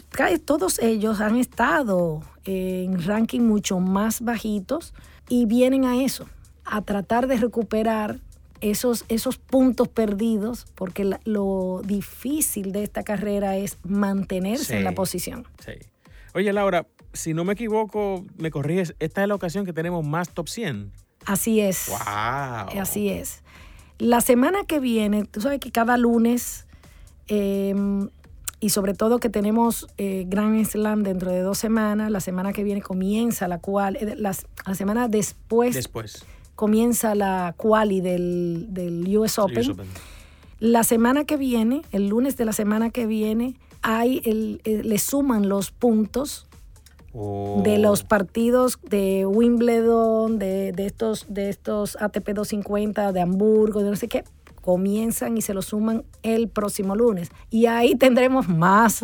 todos 0.45 0.79
ellos 0.79 1.19
han 1.19 1.37
estado 1.37 2.21
en 2.45 3.03
ranking 3.03 3.41
mucho 3.41 3.79
más 3.79 4.21
bajitos 4.21 4.93
y 5.27 5.45
vienen 5.45 5.85
a 5.85 6.03
eso, 6.03 6.27
a 6.65 6.81
tratar 6.81 7.27
de 7.27 7.37
recuperar 7.37 8.19
esos, 8.63 9.03
esos 9.09 9.37
puntos 9.37 9.89
perdidos, 9.89 10.65
porque 10.75 11.17
lo 11.25 11.81
difícil 11.83 12.71
de 12.71 12.83
esta 12.83 13.03
carrera 13.03 13.57
es 13.57 13.77
mantenerse 13.83 14.77
en 14.77 14.85
la 14.85 14.93
posición. 14.93 15.45
Sí. 15.63 15.73
Oye, 16.33 16.51
Laura, 16.53 16.87
si 17.11 17.33
no 17.33 17.43
me 17.43 17.53
equivoco, 17.53 18.25
me 18.37 18.51
corriges, 18.51 18.95
esta 18.99 19.21
es 19.21 19.27
la 19.27 19.35
ocasión 19.35 19.65
que 19.65 19.73
tenemos 19.73 20.05
más 20.05 20.29
top 20.29 20.47
100. 20.47 20.93
Así 21.25 21.59
es. 21.59 21.89
¡Wow! 21.89 22.79
Así 22.81 23.09
es. 23.09 23.43
La 23.99 24.21
semana 24.21 24.63
que 24.65 24.79
viene, 24.79 25.25
tú 25.25 25.41
sabes 25.41 25.59
que 25.59 25.71
cada 25.71 25.97
lunes, 25.97 26.65
em, 27.27 28.09
y 28.61 28.69
sobre 28.69 28.93
todo 28.93 29.19
que 29.19 29.29
tenemos 29.29 29.87
eh, 29.97 30.23
Grand 30.25 30.65
Slam 30.65 31.03
dentro 31.03 31.31
de 31.31 31.41
dos 31.41 31.57
semanas, 31.57 32.09
la 32.11 32.21
semana 32.21 32.53
que 32.53 32.63
viene 32.63 32.81
comienza 32.81 33.49
la 33.49 33.59
cual, 33.59 33.97
eh, 33.97 34.15
la 34.15 34.33
semana 34.73 35.09
después. 35.09 35.75
Después 35.75 36.25
comienza 36.55 37.15
la 37.15 37.53
quali 37.57 38.01
del, 38.01 39.05
US, 39.17 39.39
Open. 39.39 39.75
La 40.59 40.83
semana 40.83 41.25
que 41.25 41.37
viene, 41.37 41.81
el 41.91 42.07
lunes 42.07 42.37
de 42.37 42.45
la 42.45 42.53
semana 42.53 42.89
que 42.89 43.05
viene, 43.05 43.55
hay 43.81 44.21
el, 44.23 44.61
eh, 44.63 44.81
le 44.83 44.97
suman 44.97 45.49
los 45.49 45.71
puntos 45.71 46.47
de 47.13 47.77
los 47.77 48.01
oh. 48.01 48.07
partidos 48.07 48.79
de 48.81 49.25
Wimbledon, 49.27 50.39
de, 50.39 50.73
estos, 50.77 51.27
de 51.29 51.49
estos 51.49 51.95
ATP 52.01 52.29
250, 52.29 53.11
de 53.11 53.21
Hamburgo, 53.21 53.83
de 53.83 53.91
no 53.91 53.95
sé 53.95 54.07
qué, 54.07 54.23
comienzan 54.61 55.37
y 55.37 55.41
se 55.41 55.53
lo 55.53 55.61
suman 55.61 56.05
el 56.23 56.47
próximo 56.47 56.95
lunes. 56.95 57.29
Y 57.51 57.67
ahí 57.67 57.95
tendremos 57.95 58.49
más. 58.49 59.03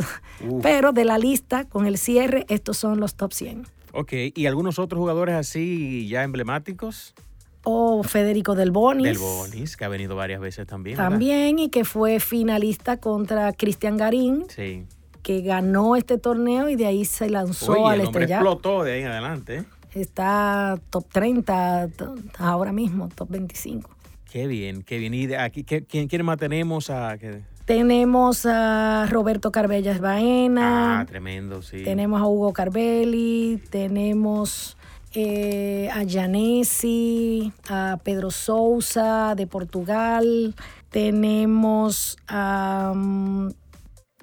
Pero 0.63 0.91
de 0.91 1.05
la 1.05 1.19
lista, 1.19 1.65
con 1.65 1.85
el 1.85 1.97
cierre, 1.99 2.45
estos 2.49 2.77
son 2.77 2.99
los 2.99 3.13
top 3.15 3.33
100. 3.33 3.67
Ok, 3.93 4.13
¿y 4.33 4.45
algunos 4.47 4.79
otros 4.79 4.99
jugadores 4.99 5.35
así 5.35 6.07
ya 6.07 6.23
emblemáticos? 6.23 7.13
O 7.63 8.03
Federico 8.03 8.55
Del 8.55 8.71
Bonis. 8.71 9.05
Del 9.05 9.17
Bonis, 9.17 9.77
que 9.77 9.85
ha 9.85 9.89
venido 9.89 10.15
varias 10.15 10.39
veces 10.39 10.67
también. 10.67 10.97
También, 10.97 11.59
y 11.59 11.69
que 11.69 11.85
fue 11.85 12.19
finalista 12.19 12.97
contra 12.97 13.53
Cristian 13.53 13.97
Garín. 13.97 14.45
Sí. 14.49 14.85
Que 15.21 15.41
ganó 15.41 15.95
este 15.95 16.17
torneo 16.17 16.69
y 16.69 16.75
de 16.75 16.85
ahí 16.85 17.05
se 17.05 17.29
lanzó 17.29 17.87
al 17.87 18.01
el 18.01 18.07
explotó 18.07 18.83
de 18.83 18.93
ahí 18.93 19.01
en 19.01 19.07
adelante. 19.07 19.57
¿eh? 19.57 19.65
Está 19.93 20.79
top 20.89 21.05
30 21.11 21.89
ahora 22.37 22.71
mismo, 22.71 23.09
top 23.09 23.29
25. 23.31 23.89
Qué 24.31 24.47
bien, 24.47 24.83
qué 24.83 24.97
bien. 24.99 25.13
¿Y 25.13 25.33
aquí 25.33 25.63
quién, 25.63 26.07
quién 26.07 26.25
más 26.25 26.37
tenemos? 26.37 26.89
A, 26.89 27.17
Tenemos 27.65 28.45
a 28.45 29.07
Roberto 29.09 29.51
Carbellas 29.51 29.99
Baena. 29.99 31.01
Ah, 31.01 31.05
tremendo, 31.05 31.61
sí. 31.63 31.83
Tenemos 31.83 32.21
a 32.21 32.27
Hugo 32.27 32.53
Carbelli, 32.53 33.61
tenemos 33.71 34.77
eh, 35.13 35.89
a 35.91 36.03
Janesi, 36.07 37.51
a 37.69 37.97
Pedro 38.03 38.31
Sousa 38.31 39.33
de 39.35 39.47
Portugal, 39.47 40.55
tenemos 40.89 42.17
a... 42.27 42.93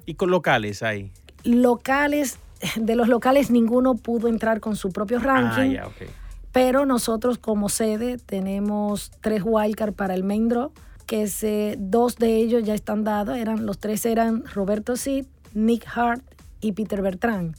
¿Y 0.05 0.13
con 0.15 0.31
locales 0.31 0.83
ahí? 0.83 1.11
Locales, 1.43 2.39
de 2.75 2.95
los 2.95 3.07
locales 3.07 3.51
ninguno 3.51 3.95
pudo 3.95 4.27
entrar 4.27 4.59
con 4.59 4.75
su 4.75 4.91
propio 4.91 5.19
ranking. 5.19 5.77
Ah, 5.77 5.89
pero 6.51 6.85
nosotros 6.85 7.37
como 7.37 7.69
sede 7.69 8.17
tenemos 8.17 9.11
tres 9.21 9.43
wildcards 9.45 9.95
para 9.95 10.13
el 10.15 10.23
main 10.23 10.47
draw, 10.47 10.71
que 11.05 11.27
se, 11.27 11.75
dos 11.77 12.15
de 12.15 12.37
ellos 12.37 12.63
ya 12.63 12.73
están 12.73 13.03
dados, 13.03 13.37
eran, 13.37 13.65
los 13.65 13.77
tres 13.77 14.05
eran 14.05 14.43
Roberto 14.45 14.95
Cid, 14.95 15.25
Nick 15.53 15.85
Hart 15.93 16.23
y 16.61 16.71
Peter 16.73 17.01
Bertrand. 17.01 17.55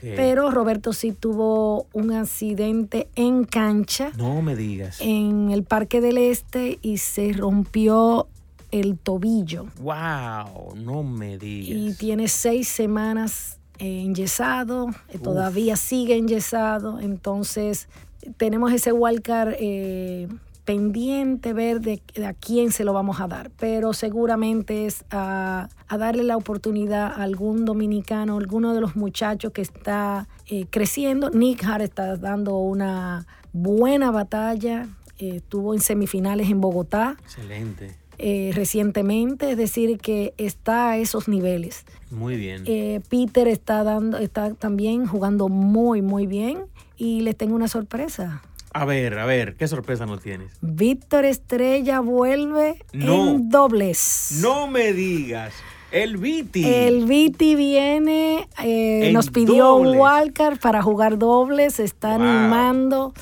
Pero 0.00 0.50
Roberto 0.50 0.92
sí 0.92 1.12
tuvo 1.12 1.86
un 1.92 2.12
accidente 2.12 3.08
en 3.16 3.44
cancha. 3.44 4.12
No 4.16 4.42
me 4.42 4.54
digas. 4.54 4.98
En 5.00 5.50
el 5.50 5.64
Parque 5.64 6.00
del 6.00 6.18
Este 6.18 6.78
y 6.82 6.98
se 6.98 7.32
rompió 7.32 8.28
el 8.70 8.98
tobillo. 8.98 9.66
¡Wow! 9.80 10.76
No 10.76 11.02
me 11.02 11.38
digas. 11.38 11.76
Y 11.76 11.94
tiene 11.94 12.28
seis 12.28 12.68
semanas 12.68 13.58
enyesado, 13.78 14.88
eh, 15.08 15.18
todavía 15.18 15.76
sigue 15.76 16.16
enyesado. 16.16 17.00
Entonces, 17.00 17.88
tenemos 18.36 18.72
ese 18.72 18.92
wildcard 18.92 19.54
eh, 19.58 20.28
pendiente 20.66 21.52
ver 21.52 21.80
de, 21.80 22.02
a 22.26 22.34
quién 22.34 22.72
se 22.72 22.84
lo 22.84 22.92
vamos 22.92 23.20
a 23.20 23.28
dar, 23.28 23.50
pero 23.56 23.94
seguramente 23.94 24.84
es 24.84 25.04
a, 25.10 25.68
darle 25.88 26.24
la 26.24 26.36
oportunidad 26.36 27.06
a 27.06 27.22
algún 27.22 27.64
dominicano, 27.64 28.36
alguno 28.36 28.74
de 28.74 28.80
los 28.80 28.96
muchachos 28.96 29.52
que 29.52 29.62
está 29.62 30.28
eh, 30.48 30.66
creciendo. 30.68 31.30
Nick 31.30 31.64
Hart 31.64 31.84
está 31.84 32.16
dando 32.16 32.58
una 32.58 33.26
buena 33.52 34.10
batalla, 34.10 34.88
eh, 35.18 35.36
estuvo 35.36 35.72
en 35.72 35.80
semifinales 35.80 36.50
en 36.50 36.60
Bogotá. 36.60 37.16
Excelente. 37.22 37.96
Eh, 38.18 38.50
recientemente, 38.52 39.52
es 39.52 39.56
decir, 39.56 39.98
que 39.98 40.34
está 40.36 40.90
a 40.90 40.98
esos 40.98 41.28
niveles. 41.28 41.84
Muy 42.10 42.36
bien. 42.36 42.64
Peter 43.08 43.46
está 43.46 43.84
dando, 43.84 44.18
está 44.18 44.54
también 44.54 45.06
jugando 45.06 45.48
muy, 45.48 46.02
muy 46.02 46.26
bien 46.26 46.64
y 46.96 47.20
les 47.20 47.36
tengo 47.36 47.54
una 47.54 47.68
sorpresa. 47.68 48.42
A 48.76 48.84
ver, 48.84 49.18
a 49.18 49.24
ver, 49.24 49.56
¿qué 49.56 49.68
sorpresa 49.68 50.04
nos 50.04 50.20
tienes? 50.20 50.52
Víctor 50.60 51.24
Estrella 51.24 52.00
vuelve 52.00 52.84
en 52.92 53.48
dobles. 53.48 54.38
No 54.42 54.66
me 54.66 54.92
digas. 54.92 55.54
El 55.90 56.18
Viti. 56.18 56.62
El 56.62 57.06
Viti 57.06 57.54
viene, 57.54 58.46
eh, 58.62 59.12
nos 59.14 59.30
pidió 59.30 59.76
un 59.76 59.96
wildcard 59.98 60.58
para 60.58 60.82
jugar 60.82 61.16
dobles, 61.16 61.80
está 61.80 62.16
animando. 62.16 63.14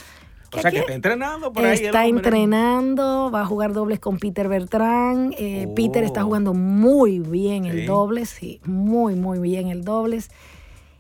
O 0.52 0.61
sea 0.61 0.73
que 0.73 0.78
está 0.78 0.94
entrenando 0.94 1.52
por 1.52 1.64
ahí. 1.64 1.84
Está 1.84 2.04
entrenando, 2.06 3.30
va 3.32 3.42
a 3.42 3.46
jugar 3.46 3.75
dobles 3.75 4.00
con 4.00 4.18
Peter 4.18 4.49
Bertrand. 4.49 5.37
Eh, 5.38 5.68
Peter 5.76 6.02
está 6.02 6.23
oh. 6.23 6.26
jugando 6.26 6.52
muy 6.52 7.20
bien 7.20 7.66
el 7.66 7.87
dobles, 7.87 8.30
sí, 8.30 8.61
muy, 8.64 9.14
muy 9.14 9.38
bien 9.38 9.68
el 9.68 9.84
dobles. 9.84 10.30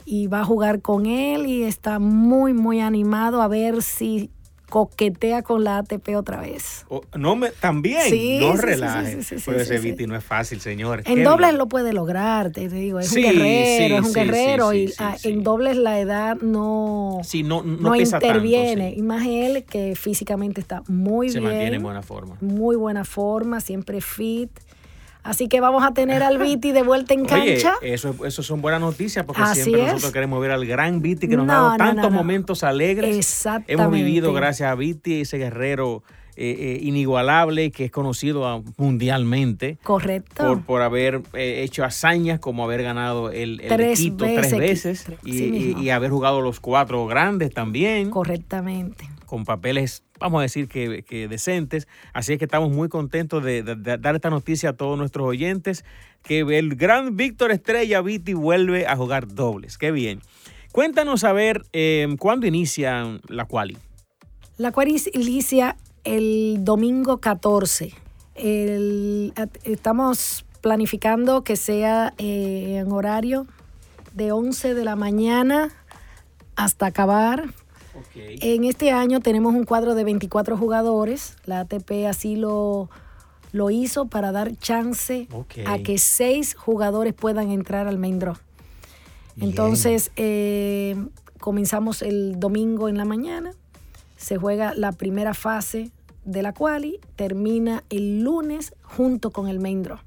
Y 0.04 0.28
va 0.28 0.42
a 0.42 0.44
jugar 0.44 0.80
con 0.80 1.06
él 1.06 1.46
y 1.46 1.64
está 1.64 1.98
muy, 1.98 2.52
muy 2.52 2.78
animado 2.78 3.42
a 3.42 3.48
ver 3.48 3.82
si 3.82 4.30
coquetea 4.74 5.42
con 5.42 5.62
la 5.62 5.78
ATP 5.78 6.16
otra 6.16 6.40
vez. 6.40 6.84
no 7.16 7.36
me, 7.36 7.50
también, 7.52 8.40
no 8.40 8.56
relajes. 8.56 9.44
Pero 9.46 9.60
ese 9.60 9.78
Viti 9.78 10.08
no 10.08 10.16
es 10.16 10.24
fácil, 10.24 10.60
señor. 10.60 11.02
En 11.04 11.22
dobles 11.22 11.54
lo 11.54 11.68
puede 11.68 11.92
lograr, 11.92 12.50
te 12.50 12.68
digo, 12.68 12.98
es 12.98 13.12
un 13.12 13.22
guerrero, 13.22 13.98
es 13.98 14.04
un 14.04 14.12
guerrero 14.12 14.74
y 14.74 14.92
ah, 14.98 15.16
en 15.22 15.44
dobles 15.44 15.76
la 15.76 16.00
edad 16.00 16.38
no, 16.40 17.20
no, 17.44 17.62
no, 17.62 17.94
interviene. 17.94 18.92
y 18.96 19.02
más 19.02 19.24
él 19.24 19.62
que 19.62 19.94
físicamente 19.94 20.60
está 20.60 20.82
muy 20.88 21.28
bien. 21.28 21.34
Se 21.34 21.40
mantiene 21.40 21.76
en 21.76 21.82
buena 21.84 22.02
forma. 22.02 22.36
Muy 22.40 22.74
buena 22.74 23.04
forma, 23.04 23.60
siempre 23.60 24.00
fit. 24.00 24.50
Así 25.24 25.48
que 25.48 25.60
vamos 25.60 25.82
a 25.82 25.92
tener 25.92 26.22
al 26.22 26.38
Viti 26.38 26.72
de 26.72 26.82
vuelta 26.82 27.14
en 27.14 27.24
cancha. 27.26 27.74
eso, 27.82 28.14
eso 28.24 28.42
son 28.42 28.60
buenas 28.60 28.80
noticias 28.80 29.24
porque 29.24 29.42
siempre 29.54 29.82
nosotros 29.86 30.12
queremos 30.12 30.40
ver 30.40 30.52
al 30.52 30.66
gran 30.66 31.00
Viti 31.02 31.26
que 31.26 31.36
nos 31.36 31.48
ha 31.48 31.54
dado 31.54 31.76
tantos 31.76 32.12
momentos 32.12 32.62
alegres. 32.62 33.16
Exactamente. 33.16 33.72
Hemos 33.72 33.90
vivido 33.90 34.32
gracias 34.32 34.70
a 34.70 34.74
Viti, 34.74 35.22
ese 35.22 35.38
guerrero 35.38 36.02
eh, 36.36 36.56
eh, 36.58 36.78
inigualable 36.82 37.70
que 37.70 37.84
es 37.84 37.90
conocido 37.92 38.64
mundialmente. 38.76 39.78
Correcto. 39.84 40.44
Por, 40.44 40.62
por 40.62 40.82
haber 40.82 41.22
eh, 41.32 41.62
hecho 41.62 41.84
hazañas 41.84 42.40
como 42.40 42.64
haber 42.64 42.82
ganado 42.82 43.30
el, 43.30 43.60
el 43.60 43.68
tres 43.68 44.16
veces, 44.16 44.48
tres 44.50 44.58
veces 44.58 45.06
y, 45.24 45.80
y, 45.80 45.90
haber 45.90 46.10
jugado 46.10 46.40
los 46.40 46.58
cuatro 46.58 47.06
grandes 47.06 47.54
también. 47.54 48.10
Correctamente. 48.10 49.08
Con 49.34 49.44
papeles, 49.44 50.04
vamos 50.20 50.38
a 50.38 50.42
decir 50.42 50.68
que, 50.68 51.26
decentes. 51.28 51.88
Así 52.12 52.34
es 52.34 52.38
que 52.38 52.44
estamos 52.44 52.70
muy 52.70 52.88
contentos 52.88 53.42
de, 53.42 53.64
dar 53.64 54.14
esta 54.14 54.30
noticia 54.30 54.70
a 54.70 54.72
todos 54.74 54.96
nuestros 54.96 55.26
oyentes, 55.26 55.84
que 56.22 56.38
el 56.56 56.76
gran 56.76 57.16
Víctor 57.16 57.50
Estrella 57.50 58.00
Viti 58.00 58.32
vuelve 58.32 58.86
a 58.86 58.94
jugar 58.94 59.26
dobles. 59.26 59.76
Qué 59.76 59.90
bien. 59.90 60.20
Cuéntanos 60.70 61.24
a 61.24 61.32
ver, 61.32 61.64
em, 61.72 62.16
¿cuándo 62.16 62.46
inicia 62.46 63.18
la 63.26 63.46
quali? 63.46 63.76
La 64.56 64.70
quali 64.70 65.02
inicia 65.14 65.76
el 66.04 66.58
domingo 66.60 67.18
14. 67.18 67.92
estamos 69.64 70.46
planificando 70.60 71.42
que 71.42 71.56
sea 71.56 72.14
eh, 72.18 72.76
en 72.78 72.92
horario 72.92 73.48
de 74.12 74.30
11 74.30 74.74
de 74.74 74.84
la 74.84 74.94
mañana 74.94 75.72
hasta 76.54 76.86
acabar. 76.86 77.48
En 78.14 78.64
este 78.64 78.90
año 78.90 79.20
tenemos 79.20 79.54
un 79.54 79.64
cuadro 79.64 79.94
de 79.94 80.04
24 80.04 80.56
jugadores. 80.56 81.36
La 81.44 81.60
ATP 81.60 82.06
así 82.08 82.36
lo, 82.36 82.90
lo 83.52 83.70
hizo 83.70 84.06
para 84.06 84.32
dar 84.32 84.56
chance 84.56 85.28
a 85.66 85.78
que 85.78 85.98
seis 85.98 86.54
jugadores 86.54 87.14
puedan 87.14 87.50
entrar 87.50 87.86
al 87.86 87.98
main 87.98 88.18
draw. 88.18 88.36
Entonces, 89.40 90.10
eh, 90.16 90.96
comenzamos 91.38 92.02
el 92.02 92.40
domingo 92.40 92.88
en 92.88 92.96
la 92.96 93.04
mañana, 93.04 93.52
se 94.16 94.36
juega 94.36 94.74
la 94.74 94.92
primera 94.92 95.34
fase 95.34 95.90
de 96.24 96.42
la 96.42 96.52
quali, 96.52 97.00
termina 97.16 97.84
el 97.90 98.22
lunes 98.22 98.74
junto 98.82 99.30
con 99.30 99.48
el 99.48 99.60
main 99.60 99.82
draw. 99.82 99.98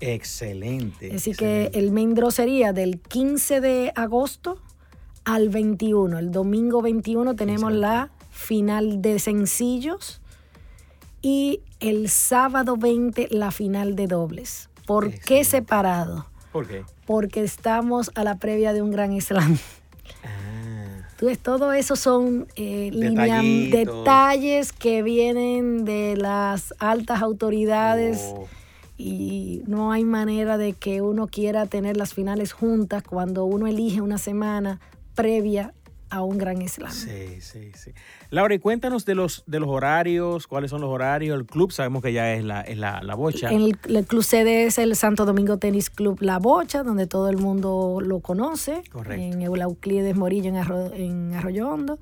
Excelente. 0.00 1.14
Así 1.14 1.32
que 1.32 1.70
el 1.74 1.92
main 1.92 2.14
draw 2.14 2.30
sería 2.30 2.72
del 2.72 3.00
15 3.00 3.60
de 3.60 3.92
agosto 3.94 4.60
al 5.24 5.48
21. 5.48 6.18
El 6.18 6.32
domingo 6.32 6.82
21 6.82 7.34
tenemos 7.36 7.72
la 7.72 8.10
final 8.30 9.02
de 9.02 9.18
sencillos 9.18 10.20
y 11.22 11.60
el 11.80 12.08
sábado 12.08 12.76
20 12.76 13.28
la 13.30 13.50
final 13.50 13.96
de 13.96 14.06
dobles. 14.06 14.68
¿Por 14.86 15.12
qué 15.12 15.44
separado? 15.44 16.26
¿Por 16.52 16.66
qué? 16.66 16.84
Porque 17.06 17.42
estamos 17.42 18.10
a 18.14 18.24
la 18.24 18.36
previa 18.36 18.72
de 18.72 18.82
un 18.82 18.90
gran 18.90 19.20
slam. 19.20 19.58
Ah. 20.24 21.06
Entonces, 21.12 21.38
todo 21.38 21.72
eso 21.72 21.96
son 21.96 22.48
eh, 22.56 22.90
detalles 23.70 24.72
que 24.72 25.02
vienen 25.02 25.84
de 25.84 26.16
las 26.16 26.74
altas 26.78 27.20
autoridades. 27.22 28.32
Oh 28.34 28.48
y 29.00 29.62
no 29.66 29.92
hay 29.92 30.04
manera 30.04 30.58
de 30.58 30.74
que 30.74 31.00
uno 31.00 31.26
quiera 31.26 31.64
tener 31.64 31.96
las 31.96 32.12
finales 32.12 32.52
juntas 32.52 33.02
cuando 33.02 33.46
uno 33.46 33.66
elige 33.66 34.02
una 34.02 34.18
semana 34.18 34.78
previa 35.20 35.74
a 36.10 36.22
un 36.22 36.38
gran 36.38 36.66
slam. 36.68 36.90
Sí, 36.90 37.40
sí, 37.40 37.70
sí. 37.74 37.92
Laura, 38.30 38.52
y 38.54 38.58
cuéntanos 38.58 39.04
de 39.04 39.14
los, 39.14 39.44
de 39.46 39.60
los 39.60 39.68
horarios, 39.68 40.48
cuáles 40.48 40.70
son 40.70 40.80
los 40.80 40.90
horarios. 40.90 41.38
El 41.38 41.46
club 41.46 41.70
sabemos 41.70 42.02
que 42.02 42.12
ya 42.12 42.34
es 42.34 42.42
la, 42.42 42.62
es 42.62 42.76
la, 42.76 43.00
bocha. 43.14 43.48
El, 43.50 43.78
el, 43.88 44.06
club 44.06 44.24
sede 44.24 44.64
es 44.64 44.78
el 44.78 44.96
Santo 44.96 45.24
Domingo 45.24 45.58
Tenis 45.58 45.88
Club 45.88 46.18
La 46.20 46.38
Bocha, 46.38 46.82
donde 46.82 47.06
todo 47.06 47.28
el 47.28 47.36
mundo 47.36 48.00
lo 48.02 48.18
conoce. 48.20 48.82
Correcto. 48.90 49.22
En 49.22 49.42
Euclides 49.42 50.16
Morillo, 50.16 50.48
en, 50.48 50.56
en 51.00 51.34
Arroyo 51.34 51.68
Hondo. 51.68 51.98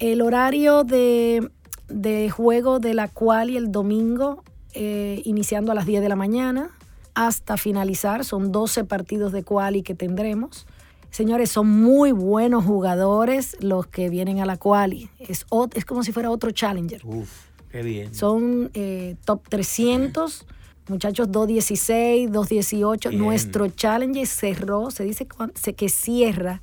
El 0.00 0.20
horario 0.20 0.82
de, 0.82 1.48
de 1.88 2.30
juego 2.30 2.80
de 2.80 2.94
la 2.94 3.06
cual 3.06 3.50
y 3.50 3.56
el 3.56 3.70
domingo 3.70 4.42
eh, 4.72 5.22
iniciando 5.24 5.70
a 5.70 5.76
las 5.76 5.86
10 5.86 6.02
de 6.02 6.08
la 6.08 6.16
mañana 6.16 6.70
hasta 7.14 7.56
finalizar. 7.56 8.24
Son 8.24 8.50
12 8.50 8.84
partidos 8.84 9.32
de 9.32 9.44
quali 9.44 9.84
que 9.84 9.94
tendremos. 9.94 10.66
Señores, 11.14 11.48
son 11.48 11.68
muy 11.68 12.10
buenos 12.10 12.64
jugadores 12.64 13.56
los 13.60 13.86
que 13.86 14.10
vienen 14.10 14.40
a 14.40 14.46
la 14.46 14.56
quali. 14.56 15.10
Es, 15.20 15.46
es 15.74 15.84
como 15.84 16.02
si 16.02 16.10
fuera 16.10 16.28
otro 16.28 16.50
challenger. 16.50 17.02
Uf, 17.06 17.30
qué 17.70 17.84
bien. 17.84 18.12
Son 18.12 18.68
eh, 18.74 19.14
top 19.24 19.48
300. 19.48 20.44
Muchachos 20.88 21.30
216, 21.30 22.32
218. 22.32 23.12
Nuestro 23.12 23.68
challenger 23.68 24.26
cerró, 24.26 24.90
se 24.90 25.04
dice 25.04 25.28
que 25.76 25.88
cierra 25.88 26.60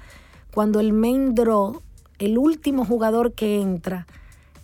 cuando 0.54 0.82
el 0.82 0.92
main 0.92 1.34
draw, 1.34 1.82
el 2.20 2.38
último 2.38 2.84
jugador 2.84 3.32
que 3.32 3.62
entra 3.62 4.06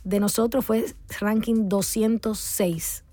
de 0.03 0.19
nosotros 0.19 0.65
fue 0.65 0.83
ranking 1.21 1.69
206. 1.69 3.05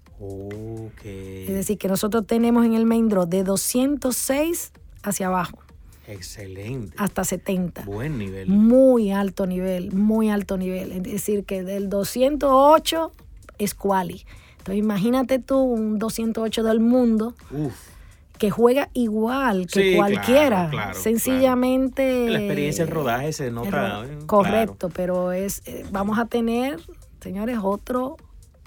Es 1.05 1.55
decir, 1.55 1.79
que 1.79 1.87
nosotros 1.87 2.27
tenemos 2.27 2.67
en 2.67 2.75
el 2.75 2.85
main 2.85 3.09
draw 3.09 3.27
de 3.27 3.45
206 3.45 4.73
hacia 5.05 5.29
abajo. 5.29 5.64
Excelente. 6.07 6.95
Hasta 6.99 7.25
70. 7.25 7.83
Buen 7.83 8.19
nivel. 8.19 8.49
Muy 8.49 9.11
alto 9.11 9.47
nivel, 9.47 9.93
muy 9.93 10.31
alto 10.31 10.57
nivel. 10.57 10.93
Es 10.93 11.03
decir, 11.03 11.45
que 11.45 11.63
del 11.63 11.89
208 11.89 13.13
es 13.59 13.75
quali. 13.75 14.25
Entonces 14.59 14.79
imagínate 14.79 15.39
tú 15.39 15.59
un 15.59 15.99
208 15.99 16.63
del 16.63 16.81
mundo. 16.81 17.35
que 18.39 18.51
juega 18.51 18.91
igual 18.95 19.67
que 19.69 19.97
cualquiera. 19.97 20.93
Sencillamente. 20.95 22.29
La 22.29 22.39
experiencia, 22.39 22.85
el 22.85 22.91
rodaje 22.91 23.33
se 23.33 23.51
nota. 23.51 24.05
correcto, 24.27 24.91
pero 24.91 25.33
es 25.33 25.63
eh, 25.67 25.85
vamos 25.91 26.19
a 26.19 26.27
tener, 26.27 26.81
señores, 27.21 27.59
otro 27.63 28.17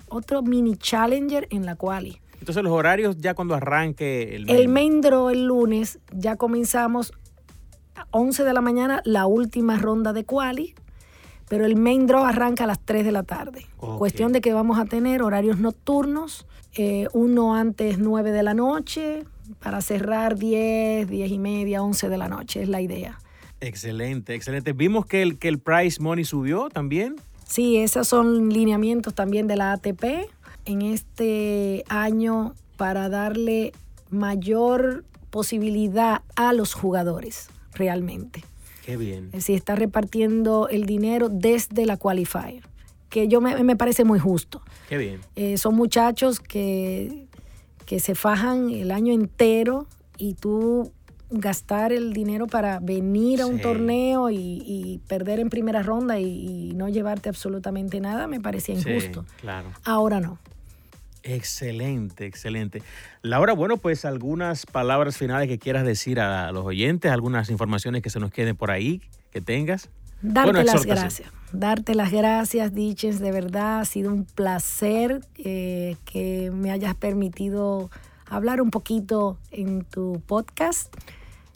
otro 0.09 0.41
mini 0.41 0.77
challenger 0.77 1.47
en 1.51 1.65
la 1.65 1.75
quali. 1.75 2.19
Entonces 2.39 2.63
los 2.63 2.71
horarios 2.71 3.17
ya 3.17 3.33
cuando 3.33 3.55
arranque 3.55 4.35
el 4.35 4.45
main, 4.45 4.57
el 4.57 4.67
main 4.69 5.01
draw 5.01 5.29
el 5.29 5.45
lunes 5.45 5.99
ya 6.13 6.35
comenzamos 6.35 7.11
11 8.11 8.43
de 8.43 8.53
la 8.53 8.61
mañana 8.61 9.01
la 9.05 9.25
última 9.25 9.77
ronda 9.77 10.13
de 10.13 10.23
quali, 10.23 10.75
pero 11.49 11.65
el 11.65 11.75
main 11.75 12.07
draw 12.07 12.25
arranca 12.25 12.65
a 12.65 12.67
las 12.67 12.79
3 12.79 13.05
de 13.05 13.11
la 13.11 13.23
tarde. 13.23 13.65
Cuestión 13.77 14.33
de 14.33 14.41
que 14.41 14.53
vamos 14.53 14.79
a 14.79 14.85
tener 14.85 15.21
horarios 15.21 15.59
nocturnos, 15.59 16.45
eh, 16.75 17.07
uno 17.13 17.55
antes 17.55 17.99
9 17.99 18.31
de 18.31 18.43
la 18.43 18.53
noche 18.53 19.23
para 19.59 19.81
cerrar 19.81 20.37
10, 20.37 21.09
10 21.09 21.31
y 21.31 21.39
media, 21.39 21.81
11 21.81 22.09
de 22.09 22.17
la 22.17 22.27
noche, 22.27 22.61
es 22.61 22.69
la 22.69 22.81
idea. 22.81 23.17
Excelente, 23.61 24.35
excelente. 24.35 24.73
Vimos 24.73 25.05
que 25.05 25.21
el, 25.21 25.39
que 25.39 25.47
el 25.47 25.57
price 25.57 26.01
money 26.01 26.25
subió 26.25 26.69
también. 26.69 27.15
Sí, 27.45 27.77
esos 27.77 28.07
son 28.07 28.49
lineamientos 28.49 29.15
también 29.15 29.47
de 29.47 29.55
la 29.55 29.71
ATP 29.71 30.03
en 30.65 30.81
este 30.81 31.85
año 31.87 32.53
para 32.75 33.07
darle 33.09 33.71
mayor 34.09 35.05
posibilidad 35.29 36.21
a 36.35 36.53
los 36.53 36.73
jugadores 36.73 37.49
realmente. 37.77 38.43
Qué 38.85 38.97
bien. 38.97 39.25
Es 39.27 39.31
decir, 39.31 39.55
está 39.55 39.75
repartiendo 39.75 40.69
el 40.69 40.85
dinero 40.85 41.29
desde 41.29 41.85
la 41.85 41.97
qualifier, 41.97 42.63
que 43.09 43.27
yo 43.27 43.41
me, 43.41 43.75
parece 43.75 44.03
muy 44.03 44.19
justo. 44.19 44.61
Qué 44.87 44.97
bien. 44.97 45.21
Eh, 45.35 45.57
son 45.57 45.75
muchachos 45.75 46.39
que, 46.39 47.27
que 47.85 47.99
se 47.99 48.15
fajan 48.15 48.69
el 48.69 48.91
año 48.91 49.13
entero 49.13 49.87
y 50.17 50.33
tú 50.33 50.91
gastar 51.29 51.91
el 51.91 52.13
dinero 52.13 52.47
para 52.47 52.79
venir 52.79 53.41
a 53.41 53.45
un 53.45 53.59
torneo 53.59 54.29
y, 54.29 55.01
perder 55.07 55.39
en 55.39 55.49
primera 55.49 55.83
ronda 55.83 56.19
y, 56.19 56.71
no 56.75 56.89
llevarte 56.89 57.29
absolutamente 57.29 57.99
nada 57.99 58.27
me 58.27 58.39
parecía 58.39 58.75
injusto. 58.75 59.25
claro. 59.41 59.69
Ahora 59.83 60.19
no. 60.19 60.39
Excelente, 61.23 62.25
excelente. 62.25 62.81
Laura, 63.21 63.53
bueno, 63.53 63.77
pues 63.77 64.05
algunas 64.05 64.65
palabras 64.65 65.17
finales 65.17 65.47
que 65.47 65.59
quieras 65.59 65.85
decir 65.85 66.19
a 66.19 66.51
los 66.51 66.65
oyentes, 66.65 67.11
algunas 67.11 67.49
informaciones 67.49 68.01
que 68.01 68.09
se 68.09 68.19
nos 68.19 68.31
queden 68.31 68.55
por 68.55 68.71
ahí, 68.71 69.01
que 69.31 69.41
tengas. 69.41 69.89
Darte 70.21 70.63
las 70.63 70.85
gracias. 70.85 71.29
Darte 71.53 71.95
las 71.95 72.11
gracias, 72.11 72.73
Diches, 72.73 73.19
de 73.19 73.31
verdad 73.31 73.79
ha 73.79 73.85
sido 73.85 74.11
un 74.11 74.25
placer 74.25 75.21
eh, 75.37 75.95
que 76.05 76.51
me 76.51 76.71
hayas 76.71 76.95
permitido 76.95 77.89
hablar 78.25 78.61
un 78.61 78.69
poquito 78.69 79.37
en 79.51 79.85
tu 79.85 80.21
podcast 80.25 80.93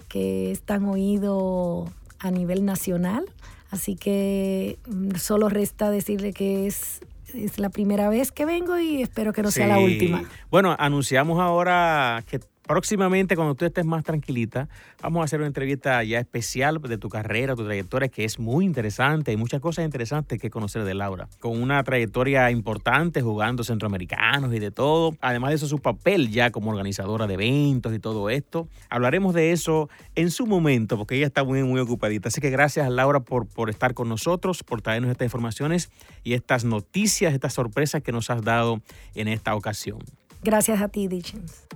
que 0.08 0.52
es 0.52 0.62
tan 0.62 0.86
oído 0.86 1.90
a 2.20 2.32
nivel 2.32 2.66
nacional. 2.66 3.26
Así 3.70 3.96
que 3.96 4.78
mm, 4.88 5.16
solo 5.16 5.48
resta 5.48 5.90
decirle 5.90 6.34
que 6.34 6.68
es, 6.68 7.00
es 7.36 7.60
la 7.60 7.70
primera 7.70 8.10
vez 8.10 8.32
que 8.32 8.46
vengo 8.46 8.78
y 8.80 9.02
espero 9.02 9.34
que 9.34 9.42
no 9.42 9.52
sea 9.52 9.68
la 9.68 9.80
última. 9.80 10.24
Bueno, 10.50 10.76
anunciamos 10.78 11.40
ahora 11.40 12.24
que 12.30 12.40
próximamente, 12.72 13.36
cuando 13.36 13.54
tú 13.54 13.66
estés 13.66 13.84
más 13.84 14.06
tranquilita, 14.06 14.70
vamos 15.02 15.20
a 15.20 15.26
hacer 15.26 15.42
una 15.42 15.48
entrevista 15.48 16.02
ya 16.06 16.20
especial 16.20 16.82
de 16.82 16.98
tu 16.98 17.10
carrera, 17.10 17.54
tu 17.54 17.66
trayectoria, 17.66 18.08
que 18.08 18.24
es 18.24 18.40
muy 18.40 18.64
interesante. 18.64 19.32
Hay 19.32 19.36
muchas 19.36 19.60
cosas 19.60 19.84
interesantes 19.84 20.40
que 20.40 20.50
conocer 20.50 20.86
de 20.86 20.94
Laura. 20.94 21.28
Con 21.42 21.62
una 21.62 21.84
trayectoria 21.84 22.50
importante, 22.50 23.22
jugando 23.22 23.66
centroamericanos 23.66 24.54
y 24.54 24.60
de 24.60 24.72
todo. 24.72 25.18
Además 25.20 25.50
de 25.50 25.56
eso, 25.58 25.68
su 25.68 25.80
papel 25.80 26.32
ya 26.32 26.52
como 26.52 26.72
organizadora 26.72 27.28
de 27.28 27.34
eventos 27.34 27.94
y 27.94 28.00
todo 28.00 28.30
esto. 28.30 28.70
Hablaremos 28.90 29.34
de 29.34 29.52
eso 29.52 29.90
en 30.16 30.32
su 30.32 30.48
momento, 30.48 30.98
porque 30.98 31.18
ella 31.18 31.28
está 31.28 31.44
muy, 31.44 31.64
muy 31.64 31.82
ocupadita. 31.82 32.30
Así 32.30 32.40
que 32.40 32.52
gracias, 32.52 32.90
Laura, 32.90 33.20
por, 33.20 33.48
por 33.48 33.70
estar 33.70 33.94
con 33.94 34.08
nosotros, 34.08 34.64
por 34.64 34.82
traernos 34.82 35.12
estas 35.12 35.26
informaciones 35.26 35.92
y 36.24 36.36
estas 36.36 36.64
noticias, 36.64 37.34
estas 37.34 37.52
sorpresas 37.52 38.02
que 38.02 38.14
nos 38.14 38.30
has 38.30 38.44
dado 38.44 38.80
en 39.14 39.28
esta 39.28 39.56
ocasión. 39.56 40.00
Gracias 40.42 40.80
a 40.82 40.88
ti, 40.88 41.10
Dichens. 41.10 41.68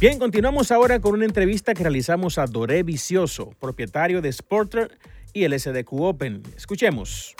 Bien, 0.00 0.20
continuamos 0.20 0.70
ahora 0.70 1.00
con 1.00 1.14
una 1.14 1.24
entrevista 1.24 1.74
que 1.74 1.82
realizamos 1.82 2.38
a 2.38 2.46
Doré 2.46 2.84
Vicioso, 2.84 3.50
propietario 3.58 4.22
de 4.22 4.32
Sporter 4.32 4.96
y 5.32 5.42
el 5.42 5.58
SDQ 5.58 5.92
Open. 5.94 6.40
Escuchemos. 6.56 7.34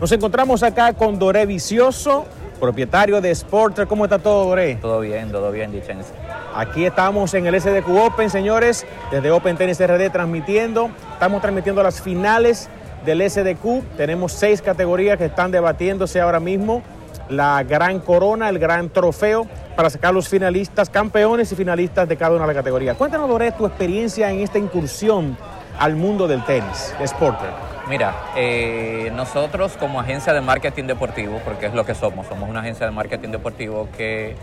Nos 0.00 0.12
encontramos 0.12 0.62
acá 0.62 0.92
con 0.92 1.18
Doré 1.18 1.44
Vicioso, 1.44 2.24
propietario 2.60 3.20
de 3.20 3.34
Sporter. 3.34 3.88
¿Cómo 3.88 4.04
está 4.04 4.20
todo, 4.20 4.44
Doré? 4.44 4.76
Todo 4.76 5.00
bien, 5.00 5.32
todo 5.32 5.50
bien, 5.50 5.72
Dichense. 5.72 6.12
Aquí 6.54 6.84
estamos 6.84 7.34
en 7.34 7.48
el 7.48 7.60
SDQ 7.60 7.88
Open, 7.88 8.30
señores, 8.30 8.86
desde 9.10 9.32
Open 9.32 9.56
Tennis 9.56 9.84
RD 9.84 10.08
transmitiendo. 10.12 10.88
Estamos 11.14 11.42
transmitiendo 11.42 11.82
las 11.82 12.00
finales 12.00 12.68
del 13.04 13.28
SDQ. 13.28 13.96
Tenemos 13.96 14.30
seis 14.30 14.62
categorías 14.62 15.18
que 15.18 15.24
están 15.24 15.50
debatiéndose 15.50 16.20
ahora 16.20 16.38
mismo. 16.38 16.80
La 17.28 17.64
gran 17.64 17.98
corona, 17.98 18.48
el 18.48 18.60
gran 18.60 18.88
trofeo 18.88 19.48
para 19.76 19.90
sacar 19.90 20.12
los 20.14 20.28
finalistas, 20.28 20.90
campeones 20.90 21.50
y 21.52 21.56
finalistas 21.56 22.08
de 22.08 22.16
cada 22.16 22.32
una 22.32 22.42
de 22.42 22.48
las 22.48 22.56
categorías. 22.56 22.96
Cuéntanos, 22.96 23.28
Doré, 23.28 23.52
tu 23.52 23.66
experiencia 23.66 24.30
en 24.30 24.40
esta 24.40 24.58
incursión 24.58 25.36
al 25.78 25.96
mundo 25.96 26.28
del 26.28 26.44
tenis, 26.44 26.94
de. 27.00 27.48
Mira, 27.88 28.14
eh, 28.36 29.10
nosotros 29.14 29.76
como 29.76 30.00
agencia 30.00 30.32
de 30.32 30.40
marketing 30.40 30.84
deportivo, 30.84 31.40
porque 31.44 31.66
es 31.66 31.74
lo 31.74 31.84
que 31.84 31.94
somos, 31.94 32.26
somos 32.26 32.48
una 32.48 32.60
agencia 32.60 32.86
de 32.86 32.92
marketing 32.92 33.30
deportivo 33.30 33.88
que 33.96 34.36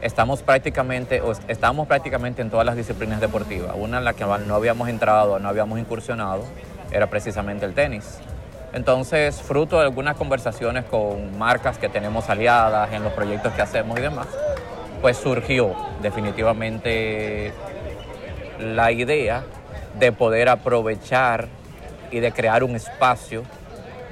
estamos 0.00 0.42
prácticamente, 0.42 1.20
o 1.20 1.32
estamos 1.48 1.88
prácticamente 1.88 2.42
en 2.42 2.50
todas 2.50 2.64
las 2.64 2.76
disciplinas 2.76 3.20
deportivas. 3.20 3.72
Una 3.76 3.98
en 3.98 4.04
la 4.04 4.12
que 4.12 4.24
no 4.24 4.54
habíamos 4.54 4.88
entrado, 4.88 5.38
no 5.38 5.48
habíamos 5.48 5.78
incursionado, 5.78 6.44
era 6.92 7.08
precisamente 7.08 7.66
el 7.66 7.74
tenis. 7.74 8.20
Entonces, 8.72 9.40
fruto 9.40 9.78
de 9.78 9.84
algunas 9.84 10.16
conversaciones 10.16 10.84
con 10.84 11.38
marcas 11.38 11.78
que 11.78 11.88
tenemos 11.88 12.28
aliadas 12.28 12.92
en 12.92 13.02
los 13.02 13.12
proyectos 13.12 13.52
que 13.54 13.62
hacemos 13.62 13.98
y 13.98 14.02
demás, 14.02 14.28
pues 15.00 15.16
surgió 15.16 15.74
definitivamente 16.02 17.52
la 18.58 18.90
idea 18.92 19.44
de 19.98 20.12
poder 20.12 20.48
aprovechar 20.48 21.48
y 22.10 22.20
de 22.20 22.32
crear 22.32 22.64
un 22.64 22.76
espacio 22.76 23.42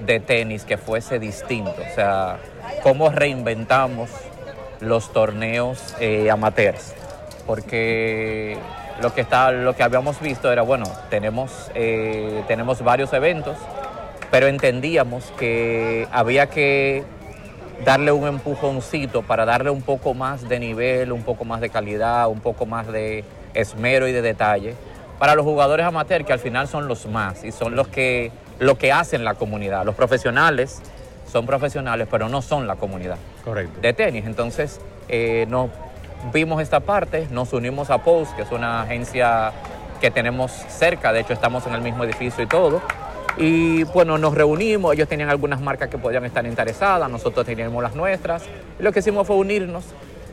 de 0.05 0.21
tenis 0.21 0.65
que 0.65 0.77
fuese 0.77 1.19
distinto. 1.19 1.75
O 1.91 1.95
sea, 1.95 2.39
cómo 2.83 3.11
reinventamos 3.11 4.11
los 4.81 5.13
torneos 5.13 5.95
eh, 6.01 6.31
amateurs. 6.31 6.95
Porque 7.47 8.59
lo 9.01 9.15
que, 9.15 9.21
está, 9.21 9.53
lo 9.53 9.75
que 9.75 9.83
habíamos 9.83 10.21
visto 10.21 10.53
era, 10.53 10.63
bueno, 10.63 10.87
tenemos, 11.11 11.71
eh, 11.75 12.43
tenemos 12.49 12.83
varios 12.83 13.13
eventos, 13.13 13.57
pero 14.31 14.49
entendíamos 14.49 15.25
que 15.39 16.09
había 16.11 16.49
que 16.49 17.05
darle 17.85 18.13
un 18.13 18.27
empujoncito 18.27 19.23
para 19.23 19.45
darle 19.45 19.71
un 19.71 19.83
poco 19.83 20.15
más 20.15 20.49
de 20.49 20.59
nivel, 20.59 21.13
un 21.13 21.23
poco 21.23 21.45
más 21.45 21.61
de 21.61 21.71
calidad, 21.71 22.29
un 22.29 22.41
poco 22.41 22.67
más 22.67 22.87
de 22.87 23.25
esmero 23.55 24.09
y 24.09 24.13
de 24.13 24.23
detalle 24.23 24.75
para 25.19 25.35
los 25.35 25.45
jugadores 25.45 25.87
amateurs, 25.87 26.27
que 26.27 26.33
al 26.33 26.39
final 26.39 26.69
son 26.69 26.89
los 26.89 27.07
más 27.07 27.45
y 27.45 27.53
son 27.53 27.75
los 27.75 27.89
que, 27.89 28.31
lo 28.59 28.77
que 28.77 28.93
hacen 28.93 29.25
la 29.25 29.35
comunidad. 29.35 29.85
Los 29.85 29.95
profesionales 29.95 30.83
son 31.31 31.47
profesionales, 31.47 32.07
pero 32.11 32.29
no 32.29 32.43
son 32.43 32.67
la 32.67 32.77
comunidad 32.77 33.17
Correcto. 33.45 33.81
de 33.81 33.93
tenis. 33.93 34.27
Entonces, 34.27 34.81
eh, 35.09 35.47
nos 35.49 35.71
vimos 36.33 36.61
esta 36.61 36.81
parte, 36.81 37.29
nos 37.31 37.53
unimos 37.53 37.91
a 37.91 37.99
Post, 37.99 38.37
que 38.37 38.43
es 38.43 38.53
una 38.53 38.83
agencia 38.83 39.53
que 40.01 40.11
tenemos 40.11 40.53
cerca, 40.53 41.13
de 41.13 41.21
hecho 41.21 41.33
estamos 41.33 41.67
en 41.67 41.75
el 41.75 41.81
mismo 41.81 42.05
edificio 42.05 42.45
y 42.45 42.47
todo. 42.47 42.83
Y 43.39 43.85
bueno, 43.85 44.17
nos 44.17 44.35
reunimos, 44.35 44.95
ellos 44.95 45.09
tenían 45.09 45.29
algunas 45.29 45.61
marcas 45.61 45.89
que 45.91 45.99
podían 45.99 46.25
estar 46.25 46.47
interesadas, 46.47 47.11
nosotros 47.11 47.45
teníamos 47.45 47.83
las 47.83 47.95
nuestras. 47.95 48.45
Y 48.79 48.83
lo 48.83 48.93
que 48.93 49.01
hicimos 49.01 49.27
fue 49.27 49.37
unirnos 49.37 49.85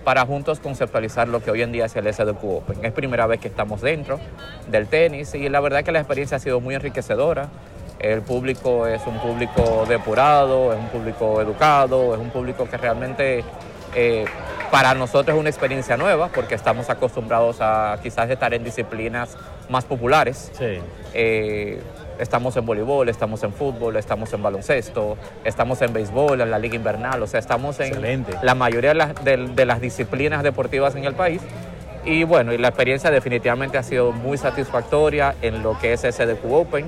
para 0.03 0.25
juntos 0.25 0.59
conceptualizar 0.59 1.27
lo 1.27 1.41
que 1.41 1.51
hoy 1.51 1.61
en 1.61 1.71
día 1.71 1.85
es 1.85 1.95
el 1.95 2.11
SDQ 2.11 2.43
Open. 2.43 2.85
Es 2.85 2.91
primera 2.91 3.27
vez 3.27 3.39
que 3.39 3.47
estamos 3.47 3.81
dentro 3.81 4.19
del 4.69 4.87
tenis 4.87 5.33
y 5.35 5.49
la 5.49 5.59
verdad 5.59 5.79
es 5.79 5.85
que 5.85 5.91
la 5.91 5.99
experiencia 5.99 6.37
ha 6.37 6.39
sido 6.39 6.59
muy 6.59 6.75
enriquecedora. 6.75 7.49
El 7.99 8.21
público 8.21 8.85
es 8.87 9.01
un 9.05 9.17
público 9.19 9.85
depurado, 9.87 10.73
es 10.73 10.79
un 10.79 10.89
público 10.89 11.41
educado, 11.41 12.13
es 12.13 12.19
un 12.19 12.31
público 12.31 12.67
que 12.69 12.77
realmente 12.77 13.43
eh, 13.95 14.25
para 14.71 14.93
nosotros 14.93 15.35
es 15.35 15.39
una 15.39 15.49
experiencia 15.49 15.95
nueva 15.95 16.27
porque 16.29 16.55
estamos 16.55 16.89
acostumbrados 16.89 17.57
a 17.61 17.97
quizás 18.01 18.29
estar 18.29 18.53
en 18.53 18.63
disciplinas 18.63 19.37
más 19.69 19.85
populares. 19.85 20.51
Sí. 20.57 20.79
Eh, 21.13 21.81
Estamos 22.19 22.55
en 22.57 22.65
voleibol, 22.65 23.09
estamos 23.09 23.43
en 23.43 23.53
fútbol, 23.53 23.95
estamos 23.95 24.31
en 24.33 24.43
baloncesto, 24.43 25.17
estamos 25.43 25.81
en 25.81 25.93
béisbol, 25.93 26.41
en 26.41 26.51
la 26.51 26.59
liga 26.59 26.75
invernal, 26.75 27.21
o 27.23 27.27
sea, 27.27 27.39
estamos 27.39 27.79
en 27.79 28.25
la 28.41 28.55
mayoría 28.55 28.89
de 28.89 28.95
las, 28.95 29.23
de 29.23 29.65
las 29.65 29.81
disciplinas 29.81 30.43
deportivas 30.43 30.95
en 30.95 31.05
el 31.05 31.15
país. 31.15 31.41
Y 32.05 32.25
bueno, 32.25 32.51
y 32.53 32.57
la 32.57 32.67
experiencia 32.67 33.11
definitivamente 33.11 33.77
ha 33.77 33.83
sido 33.83 34.11
muy 34.11 34.37
satisfactoria 34.37 35.35
en 35.41 35.63
lo 35.63 35.79
que 35.79 35.93
es 35.93 36.01
SDQ 36.01 36.51
Open 36.51 36.85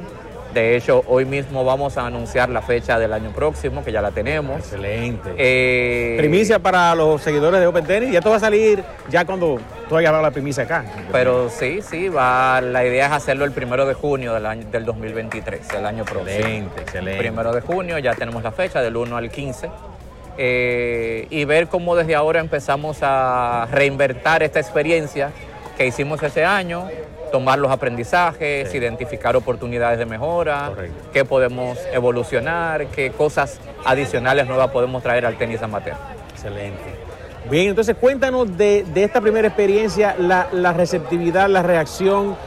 de 0.56 0.78
hecho, 0.78 1.04
hoy 1.08 1.26
mismo 1.26 1.66
vamos 1.66 1.98
a 1.98 2.08
anunciar 2.08 2.48
la 2.48 2.62
fecha 2.62 2.98
del 2.98 3.12
año 3.12 3.32
próximo, 3.32 3.84
que 3.84 3.92
ya 3.92 4.02
la 4.02 4.12
tenemos. 4.12 4.60
Excelente. 4.60 5.34
Eh, 5.38 6.16
primicia 6.18 6.60
para 6.60 6.96
los 6.96 7.22
seguidores 7.22 7.60
de 7.60 7.68
Open 7.68 7.86
Tennis. 7.86 8.12
Ya 8.12 8.20
esto 8.20 8.30
va 8.30 8.38
a 8.38 8.40
salir 8.40 8.82
ya 9.10 9.26
cuando 9.26 9.60
tú 9.90 9.98
hayas 9.98 10.14
dado 10.14 10.24
la 10.24 10.32
primicia 10.32 10.64
acá. 10.64 10.86
Pero 11.12 11.50
sí, 11.50 11.82
sí, 11.82 12.08
va, 12.08 12.62
la 12.62 12.86
idea 12.86 13.08
es 13.08 13.12
hacerlo 13.12 13.44
el 13.44 13.52
primero 13.52 13.86
de 13.86 13.96
junio 13.96 14.34
del, 14.34 14.46
año, 14.46 14.66
del 14.72 14.86
2023, 14.86 15.74
el 15.74 15.86
año 15.86 16.06
próximo. 16.06 16.30
Excelente, 16.30 16.82
excelente. 16.82 17.20
Primero 17.20 17.52
de 17.52 17.60
junio, 17.60 17.98
ya 18.00 18.14
tenemos 18.14 18.42
la 18.42 18.54
fecha, 18.54 18.82
del 18.82 18.96
1 18.96 19.18
al 19.18 19.30
15. 19.30 19.70
Eh, 20.38 21.28
y 21.30 21.44
ver 21.44 21.68
cómo 21.68 21.98
desde 21.98 22.16
ahora 22.16 22.40
empezamos 22.40 23.00
a 23.02 23.68
reinvertir 23.72 24.44
esta 24.44 24.62
experiencia 24.62 25.32
que 25.78 25.86
hicimos 25.86 26.24
ese 26.24 26.46
año, 26.46 26.88
tomar 27.36 27.60
los 27.60 27.70
aprendizajes, 27.70 28.74
identificar 28.74 29.36
oportunidades 29.36 30.00
de 30.00 30.06
mejora, 30.06 30.72
qué 31.12 31.26
podemos 31.26 31.78
evolucionar, 31.92 32.88
qué 32.88 33.12
cosas 33.12 33.60
adicionales 33.84 34.48
nuevas 34.48 34.72
podemos 34.72 35.04
traer 35.04 35.26
al 35.26 35.38
tenis 35.38 35.62
amateur. 35.62 35.98
Excelente. 36.32 36.96
Bien, 37.52 37.68
entonces 37.68 37.98
cuéntanos 38.00 38.58
de, 38.58 38.86
esta 38.96 39.20
primera 39.20 39.50
experiencia, 39.50 40.16
la, 40.18 40.72
receptividad, 40.72 41.50
la 41.50 41.62
reacción 41.62 42.38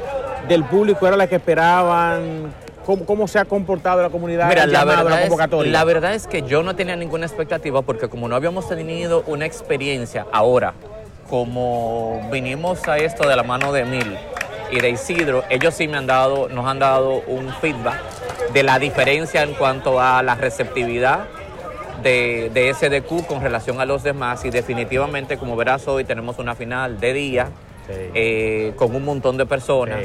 del 0.48 0.64
público, 0.64 1.06
¿era 1.06 1.18
la 1.18 1.26
que 1.26 1.36
esperaban? 1.36 2.50
¿Cómo, 2.86 3.28
se 3.28 3.38
ha 3.38 3.44
comportado 3.44 4.00
la 4.00 4.08
comunidad? 4.08 4.48
Mira, 4.48 4.66
la 4.66 4.86
verdad, 4.86 5.22
es, 5.22 5.66
la 5.66 5.84
verdad 5.84 6.14
es 6.14 6.26
que 6.26 6.40
yo 6.40 6.62
no 6.62 6.74
tenía 6.74 6.96
ninguna 6.96 7.26
expectativa 7.26 7.82
porque 7.82 8.08
como 8.08 8.26
no 8.26 8.36
habíamos 8.36 8.66
tenido 8.70 9.22
una 9.26 9.44
experiencia 9.44 10.24
ahora, 10.32 10.72
como 11.28 12.26
vinimos 12.32 12.88
a 12.88 12.96
esto 12.96 13.28
de 13.28 13.36
la 13.36 13.42
mano 13.42 13.70
de 13.70 13.84
Mil, 13.84 14.16
y 14.70 14.80
de 14.80 14.90
Isidro, 14.90 15.44
ellos 15.48 15.74
sí 15.74 15.88
me 15.88 15.98
han 15.98 16.06
dado, 16.06 16.48
nos 16.48 16.66
han 16.66 16.78
dado 16.78 17.22
un 17.26 17.52
feedback 17.60 18.00
de 18.52 18.62
la 18.62 18.78
diferencia 18.78 19.42
en 19.42 19.54
cuanto 19.54 20.00
a 20.00 20.22
la 20.22 20.34
receptividad 20.34 21.26
de, 22.02 22.50
de 22.52 22.72
SDQ 22.72 23.26
con 23.26 23.40
relación 23.40 23.80
a 23.80 23.84
los 23.84 24.02
demás 24.02 24.44
y 24.44 24.50
definitivamente 24.50 25.36
como 25.36 25.56
verás 25.56 25.88
hoy 25.88 26.04
tenemos 26.04 26.38
una 26.38 26.54
final 26.54 27.00
de 27.00 27.12
día 27.12 27.48
eh, 27.88 28.72
con 28.76 28.94
un 28.94 29.04
montón 29.04 29.36
de 29.36 29.46
personas. 29.46 30.00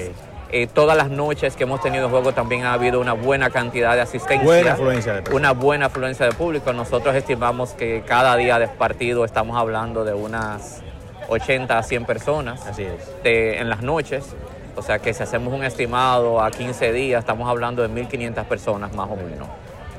Eh, 0.56 0.68
todas 0.68 0.96
las 0.96 1.10
noches 1.10 1.56
que 1.56 1.64
hemos 1.64 1.82
tenido 1.82 2.10
juego 2.10 2.32
también 2.32 2.64
ha 2.64 2.74
habido 2.74 3.02
una 3.02 3.14
buena 3.14 3.50
cantidad 3.50 3.96
de 3.96 4.02
asistencia. 4.02 4.46
Buena 4.46 4.74
afluencia 4.74 5.14
de 5.14 5.36
Una 5.36 5.52
buena 5.52 5.88
afluencia 5.88 6.28
de 6.28 6.32
público. 6.32 6.72
Nosotros 6.74 7.16
estimamos 7.16 7.72
que 7.72 8.04
cada 8.06 8.36
día 8.38 8.60
de 8.60 8.68
partido 8.68 9.26
estamos 9.26 9.58
hablando 9.58 10.06
de 10.06 10.14
unas 10.14 10.84
80 11.30 11.78
a 11.78 11.84
100 11.84 12.06
personas 12.06 12.66
Así 12.66 12.84
es. 12.84 13.10
en 13.24 13.70
las 13.70 13.82
noches. 13.82 14.36
O 14.76 14.82
sea 14.82 15.00
que 15.00 15.14
si 15.14 15.22
hacemos 15.22 15.54
un 15.54 15.64
estimado 15.64 16.42
a 16.42 16.50
15 16.50 16.92
días, 16.92 17.20
estamos 17.20 17.48
hablando 17.48 17.88
de 17.88 17.90
1.500 17.90 18.46
personas 18.46 18.94
más 18.96 19.10
o 19.10 19.16
menos. 19.16 19.48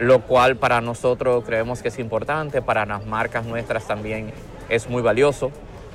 Lo 0.00 0.20
cual 0.22 0.56
para 0.56 0.80
nosotros 0.80 1.44
creemos 1.44 1.80
que 1.80 1.88
es 1.88 1.98
importante, 1.98 2.60
para 2.60 2.84
las 2.84 3.06
marcas 3.06 3.44
nuestras 3.44 3.86
también 3.86 4.32
es 4.68 4.88
muy 4.88 5.02
valioso. 5.02 5.52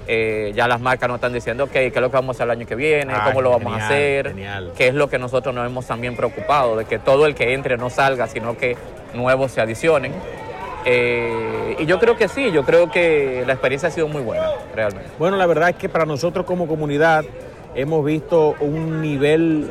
Eh, 0.08 0.54
ya 0.56 0.68
las 0.68 0.80
marcas 0.80 1.08
nos 1.08 1.18
están 1.18 1.34
diciendo, 1.34 1.66
ok, 1.66 1.72
¿qué 1.72 1.92
es 1.94 2.02
lo 2.02 2.10
que 2.10 2.16
vamos 2.16 2.36
a 2.36 2.38
hacer 2.38 2.46
el 2.46 2.52
año 2.52 2.66
que 2.66 2.76
viene? 2.76 3.14
¿Cómo 3.26 3.42
lo 3.42 3.52
vamos 3.52 3.74
a 3.74 3.86
hacer? 3.86 4.34
¿Qué 4.76 4.88
es 4.88 4.94
lo 4.96 5.10
que 5.10 5.20
nosotros 5.20 5.54
nos 5.54 5.68
hemos 5.68 5.86
también 5.86 6.16
preocupado? 6.16 6.78
De 6.78 6.86
que 6.86 6.98
todo 6.98 7.26
el 7.26 7.36
que 7.36 7.54
entre 7.54 7.78
no 7.78 7.90
salga, 7.90 8.28
sino 8.28 8.58
que 8.58 8.76
nuevos 9.14 9.52
se 9.52 9.62
adicionen. 9.62 10.14
Eh, 10.86 11.76
y 11.80 11.86
yo 11.86 12.00
creo 12.00 12.16
que 12.16 12.28
sí, 12.28 12.52
yo 12.52 12.64
creo 12.64 12.90
que 12.90 13.44
la 13.46 13.54
experiencia 13.54 13.90
ha 13.90 13.92
sido 13.92 14.08
muy 14.08 14.22
buena, 14.22 14.48
realmente. 14.74 15.10
Bueno, 15.20 15.38
la 15.38 15.46
verdad 15.46 15.70
es 15.70 15.76
que 15.76 15.90
para 15.90 16.06
nosotros 16.06 16.46
como 16.46 16.68
comunidad 16.68 17.26
hemos 17.76 18.04
visto 18.06 18.56
un 18.60 19.02
nivel, 19.02 19.70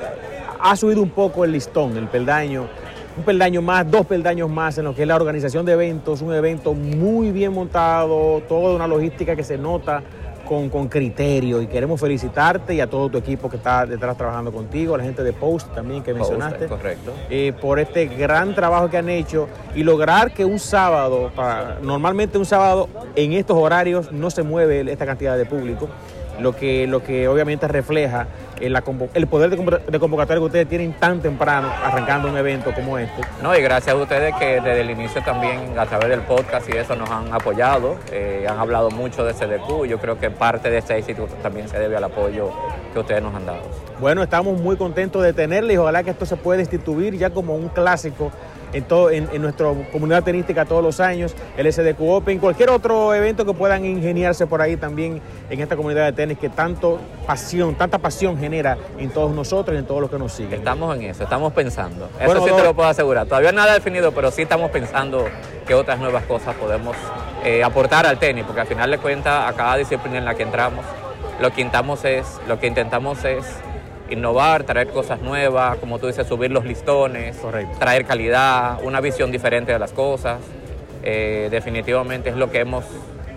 ha 0.60 0.76
subido 0.76 1.02
un 1.02 1.10
poco 1.10 1.44
el 1.44 1.52
listón, 1.52 1.96
el 1.96 2.08
peldaño, 2.08 2.68
un 3.16 3.24
peldaño 3.24 3.62
más, 3.62 3.90
dos 3.90 4.06
peldaños 4.06 4.48
más 4.48 4.78
en 4.78 4.84
lo 4.84 4.94
que 4.94 5.02
es 5.02 5.08
la 5.08 5.16
organización 5.16 5.66
de 5.66 5.72
eventos, 5.72 6.22
un 6.22 6.32
evento 6.32 6.74
muy 6.74 7.32
bien 7.32 7.52
montado, 7.52 8.42
toda 8.48 8.76
una 8.76 8.86
logística 8.86 9.34
que 9.34 9.44
se 9.44 9.58
nota 9.58 10.02
con, 10.48 10.70
con, 10.70 10.88
criterio 10.88 11.60
y 11.60 11.66
queremos 11.66 12.00
felicitarte 12.00 12.74
y 12.74 12.80
a 12.80 12.88
todo 12.88 13.10
tu 13.10 13.18
equipo 13.18 13.50
que 13.50 13.56
está 13.56 13.84
detrás 13.84 14.16
trabajando 14.16 14.50
contigo, 14.50 14.94
a 14.94 14.98
la 14.98 15.04
gente 15.04 15.22
de 15.22 15.32
Post 15.32 15.74
también 15.74 16.02
que 16.02 16.14
mencionaste, 16.14 16.66
correcto. 16.66 17.12
Eh, 17.28 17.52
por 17.60 17.78
este 17.78 18.06
gran 18.06 18.54
trabajo 18.54 18.88
que 18.88 18.96
han 18.96 19.10
hecho 19.10 19.48
y 19.74 19.82
lograr 19.82 20.32
que 20.32 20.44
un 20.44 20.58
sábado, 20.58 21.30
normalmente 21.82 22.38
un 22.38 22.46
sábado 22.46 22.88
en 23.14 23.34
estos 23.34 23.58
horarios 23.58 24.10
no 24.10 24.30
se 24.30 24.42
mueve 24.42 24.90
esta 24.90 25.04
cantidad 25.04 25.36
de 25.36 25.44
público 25.44 25.88
lo 26.40 26.54
que, 26.54 26.86
lo 26.86 27.02
que 27.02 27.28
obviamente 27.28 27.68
refleja 27.68 28.26
el, 28.60 28.76
el 29.14 29.26
poder 29.26 29.50
de, 29.50 29.98
convocatoria 29.98 30.40
que 30.40 30.46
ustedes 30.46 30.68
tienen 30.68 30.92
tan 30.94 31.20
temprano 31.20 31.70
arrancando 31.84 32.28
un 32.28 32.36
evento 32.36 32.72
como 32.74 32.98
este. 32.98 33.22
No, 33.42 33.56
y 33.56 33.62
gracias 33.62 33.94
a 33.94 33.98
ustedes 33.98 34.34
que 34.36 34.60
desde 34.60 34.80
el 34.80 34.90
inicio 34.90 35.22
también 35.22 35.78
a 35.78 35.86
través 35.86 36.08
del 36.08 36.20
podcast 36.22 36.68
y 36.68 36.76
eso 36.76 36.96
nos 36.96 37.10
han 37.10 37.32
apoyado, 37.32 37.96
eh, 38.10 38.46
han 38.48 38.58
hablado 38.58 38.90
mucho 38.90 39.24
de 39.24 39.34
CDQ, 39.34 39.86
yo 39.86 39.98
creo 39.98 40.18
que 40.18 40.30
parte 40.30 40.70
de 40.70 40.78
este 40.78 40.96
éxito 40.96 41.26
también 41.42 41.68
se 41.68 41.78
debe 41.78 41.96
al 41.96 42.04
apoyo 42.04 42.50
que 42.92 42.98
ustedes 42.98 43.22
nos 43.22 43.34
han 43.34 43.46
dado. 43.46 43.62
Bueno, 44.00 44.22
estamos 44.22 44.60
muy 44.60 44.76
contentos 44.76 45.22
de 45.22 45.32
tenerle 45.32 45.74
y 45.74 45.76
ojalá 45.76 46.02
que 46.02 46.10
esto 46.10 46.26
se 46.26 46.36
pueda 46.36 46.60
instituir 46.60 47.16
ya 47.16 47.30
como 47.30 47.54
un 47.54 47.68
clásico 47.68 48.30
en, 48.72 48.84
todo, 48.84 49.10
en, 49.10 49.28
nuestra 49.40 49.72
comunidad 49.92 50.22
tenística 50.22 50.64
todos 50.64 50.82
los 50.82 51.00
años, 51.00 51.34
el 51.56 51.72
SDQ 51.72 52.00
Open, 52.00 52.38
cualquier 52.38 52.70
otro 52.70 53.14
evento 53.14 53.44
que 53.44 53.52
puedan 53.52 53.84
ingeniarse 53.84 54.46
por 54.46 54.60
ahí 54.60 54.76
también 54.76 55.20
en 55.50 55.60
esta 55.60 55.76
comunidad 55.76 56.06
de 56.06 56.12
tenis 56.12 56.38
que 56.38 56.48
tanto 56.48 56.98
pasión, 57.26 57.74
tanta 57.74 57.98
pasión 57.98 58.38
genera 58.38 58.76
en 58.98 59.10
todos 59.10 59.34
nosotros 59.34 59.74
y 59.74 59.78
en 59.78 59.86
todos 59.86 60.00
los 60.00 60.10
que 60.10 60.18
nos 60.18 60.32
siguen. 60.32 60.54
Estamos 60.54 60.96
en 60.96 61.02
eso, 61.02 61.24
estamos 61.24 61.52
pensando. 61.52 62.08
Eso 62.20 62.46
sí 62.46 62.52
te 62.54 62.62
lo 62.62 62.74
puedo 62.74 62.88
asegurar. 62.88 63.26
Todavía 63.26 63.52
nada 63.52 63.74
definido, 63.74 64.12
pero 64.12 64.30
sí 64.30 64.42
estamos 64.42 64.70
pensando 64.70 65.26
que 65.66 65.74
otras 65.74 65.98
nuevas 65.98 66.24
cosas 66.24 66.54
podemos 66.54 66.96
eh, 67.44 67.62
aportar 67.62 68.06
al 68.06 68.18
tenis, 68.18 68.44
porque 68.44 68.62
al 68.62 68.66
final 68.66 68.90
de 68.90 68.98
cuentas 68.98 69.48
a 69.48 69.56
cada 69.56 69.76
disciplina 69.76 70.18
en 70.18 70.24
la 70.24 70.34
que 70.34 70.42
entramos, 70.42 70.84
lo 71.40 71.52
que 71.52 71.60
intentamos 71.60 72.04
es, 72.04 72.40
lo 72.48 72.58
que 72.58 72.66
intentamos 72.66 73.24
es 73.24 73.44
innovar, 74.10 74.64
traer 74.64 74.88
cosas 74.88 75.20
nuevas, 75.20 75.76
como 75.78 75.98
tú 75.98 76.06
dices, 76.06 76.26
subir 76.26 76.50
los 76.50 76.64
listones, 76.64 77.36
traer 77.78 78.04
calidad, 78.04 78.82
una 78.82 79.00
visión 79.00 79.30
diferente 79.30 79.72
de 79.72 79.78
las 79.78 79.92
cosas. 79.92 80.38
Eh, 81.02 81.48
definitivamente 81.50 82.30
es 82.30 82.36
lo 82.36 82.50
que 82.50 82.60
hemos 82.60 82.84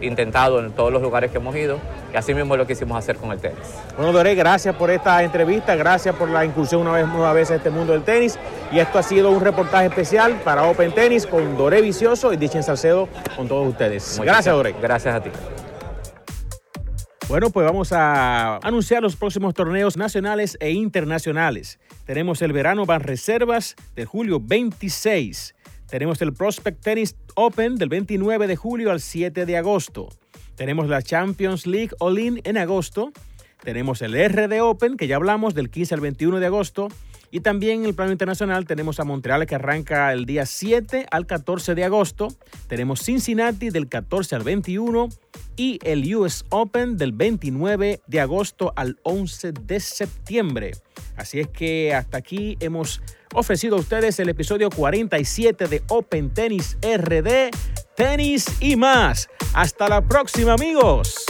intentado 0.01 0.59
en 0.59 0.71
todos 0.71 0.91
los 0.91 1.01
lugares 1.01 1.31
que 1.31 1.37
hemos 1.37 1.55
ido 1.55 1.77
y 2.13 2.17
así 2.17 2.33
mismo 2.33 2.55
es 2.55 2.57
lo 2.57 2.67
que 2.67 2.73
hicimos 2.73 2.97
hacer 2.97 3.17
con 3.17 3.31
el 3.31 3.39
tenis. 3.39 3.59
Bueno, 3.95 4.11
Doré, 4.11 4.35
gracias 4.35 4.75
por 4.75 4.89
esta 4.89 5.21
entrevista, 5.23 5.75
gracias 5.75 6.15
por 6.15 6.29
la 6.29 6.43
incursión 6.43 6.81
una 6.81 6.93
vez 6.93 7.07
nueva 7.07 7.33
vez 7.33 7.51
a 7.51 7.55
este 7.55 7.69
mundo 7.69 7.93
del 7.93 8.03
tenis 8.03 8.37
y 8.71 8.79
esto 8.79 8.99
ha 8.99 9.03
sido 9.03 9.29
un 9.29 9.41
reportaje 9.41 9.87
especial 9.87 10.33
para 10.43 10.63
Open 10.63 10.91
Tennis 10.91 11.25
con 11.25 11.57
Doré 11.57 11.81
Vicioso 11.81 12.33
y 12.33 12.37
Dichen 12.37 12.63
Salcedo 12.63 13.07
con 13.35 13.47
todos 13.47 13.67
ustedes. 13.67 14.19
gracias, 14.23 14.53
Doré. 14.53 14.75
Gracias 14.81 15.15
a 15.15 15.21
ti. 15.21 15.29
Bueno, 17.27 17.49
pues 17.49 17.65
vamos 17.65 17.93
a 17.93 18.57
anunciar 18.57 19.01
los 19.01 19.15
próximos 19.15 19.53
torneos 19.53 19.95
nacionales 19.95 20.57
e 20.59 20.71
internacionales. 20.71 21.79
Tenemos 22.05 22.41
el 22.41 22.51
Verano 22.51 22.85
Van 22.85 23.01
Reservas 23.01 23.75
del 23.95 24.05
julio 24.05 24.41
26. 24.43 25.55
Tenemos 25.87 26.21
el 26.21 26.33
Prospect 26.33 26.81
Tennis 26.81 27.15
Open 27.35 27.75
del 27.75 27.89
29 27.89 28.47
de 28.47 28.55
julio 28.55 28.91
al 28.91 28.99
7 28.99 29.45
de 29.45 29.57
agosto. 29.57 30.09
Tenemos 30.55 30.89
la 30.89 31.01
Champions 31.01 31.65
League 31.65 31.91
All-In 31.99 32.41
en 32.43 32.57
agosto. 32.57 33.11
Tenemos 33.63 34.01
el 34.01 34.13
RD 34.13 34.61
Open, 34.61 34.97
que 34.97 35.07
ya 35.07 35.15
hablamos, 35.15 35.53
del 35.53 35.69
15 35.69 35.95
al 35.95 36.01
21 36.01 36.39
de 36.39 36.45
agosto. 36.45 36.87
Y 37.31 37.39
también 37.39 37.81
en 37.81 37.85
el 37.85 37.95
plano 37.95 38.11
internacional 38.11 38.65
tenemos 38.65 38.99
a 38.99 39.05
Montreal 39.05 39.45
que 39.45 39.55
arranca 39.55 40.11
el 40.11 40.25
día 40.25 40.45
7 40.45 41.07
al 41.09 41.25
14 41.25 41.75
de 41.75 41.85
agosto. 41.85 42.27
Tenemos 42.67 43.01
Cincinnati 43.01 43.69
del 43.69 43.87
14 43.87 44.35
al 44.35 44.43
21 44.43 45.07
y 45.55 45.79
el 45.83 46.13
US 46.15 46.45
Open 46.49 46.97
del 46.97 47.13
29 47.13 48.01
de 48.05 48.19
agosto 48.19 48.73
al 48.75 48.99
11 49.03 49.53
de 49.53 49.79
septiembre. 49.79 50.71
Así 51.15 51.39
es 51.39 51.47
que 51.47 51.93
hasta 51.93 52.17
aquí 52.17 52.57
hemos 52.59 53.01
ofrecido 53.33 53.77
a 53.77 53.79
ustedes 53.79 54.19
el 54.19 54.27
episodio 54.27 54.69
47 54.69 55.67
de 55.67 55.83
Open 55.87 56.31
Tennis 56.31 56.77
RD, 56.81 57.49
tenis 57.95 58.45
y 58.59 58.75
más. 58.75 59.29
Hasta 59.53 59.87
la 59.87 60.01
próxima 60.01 60.53
amigos. 60.53 61.25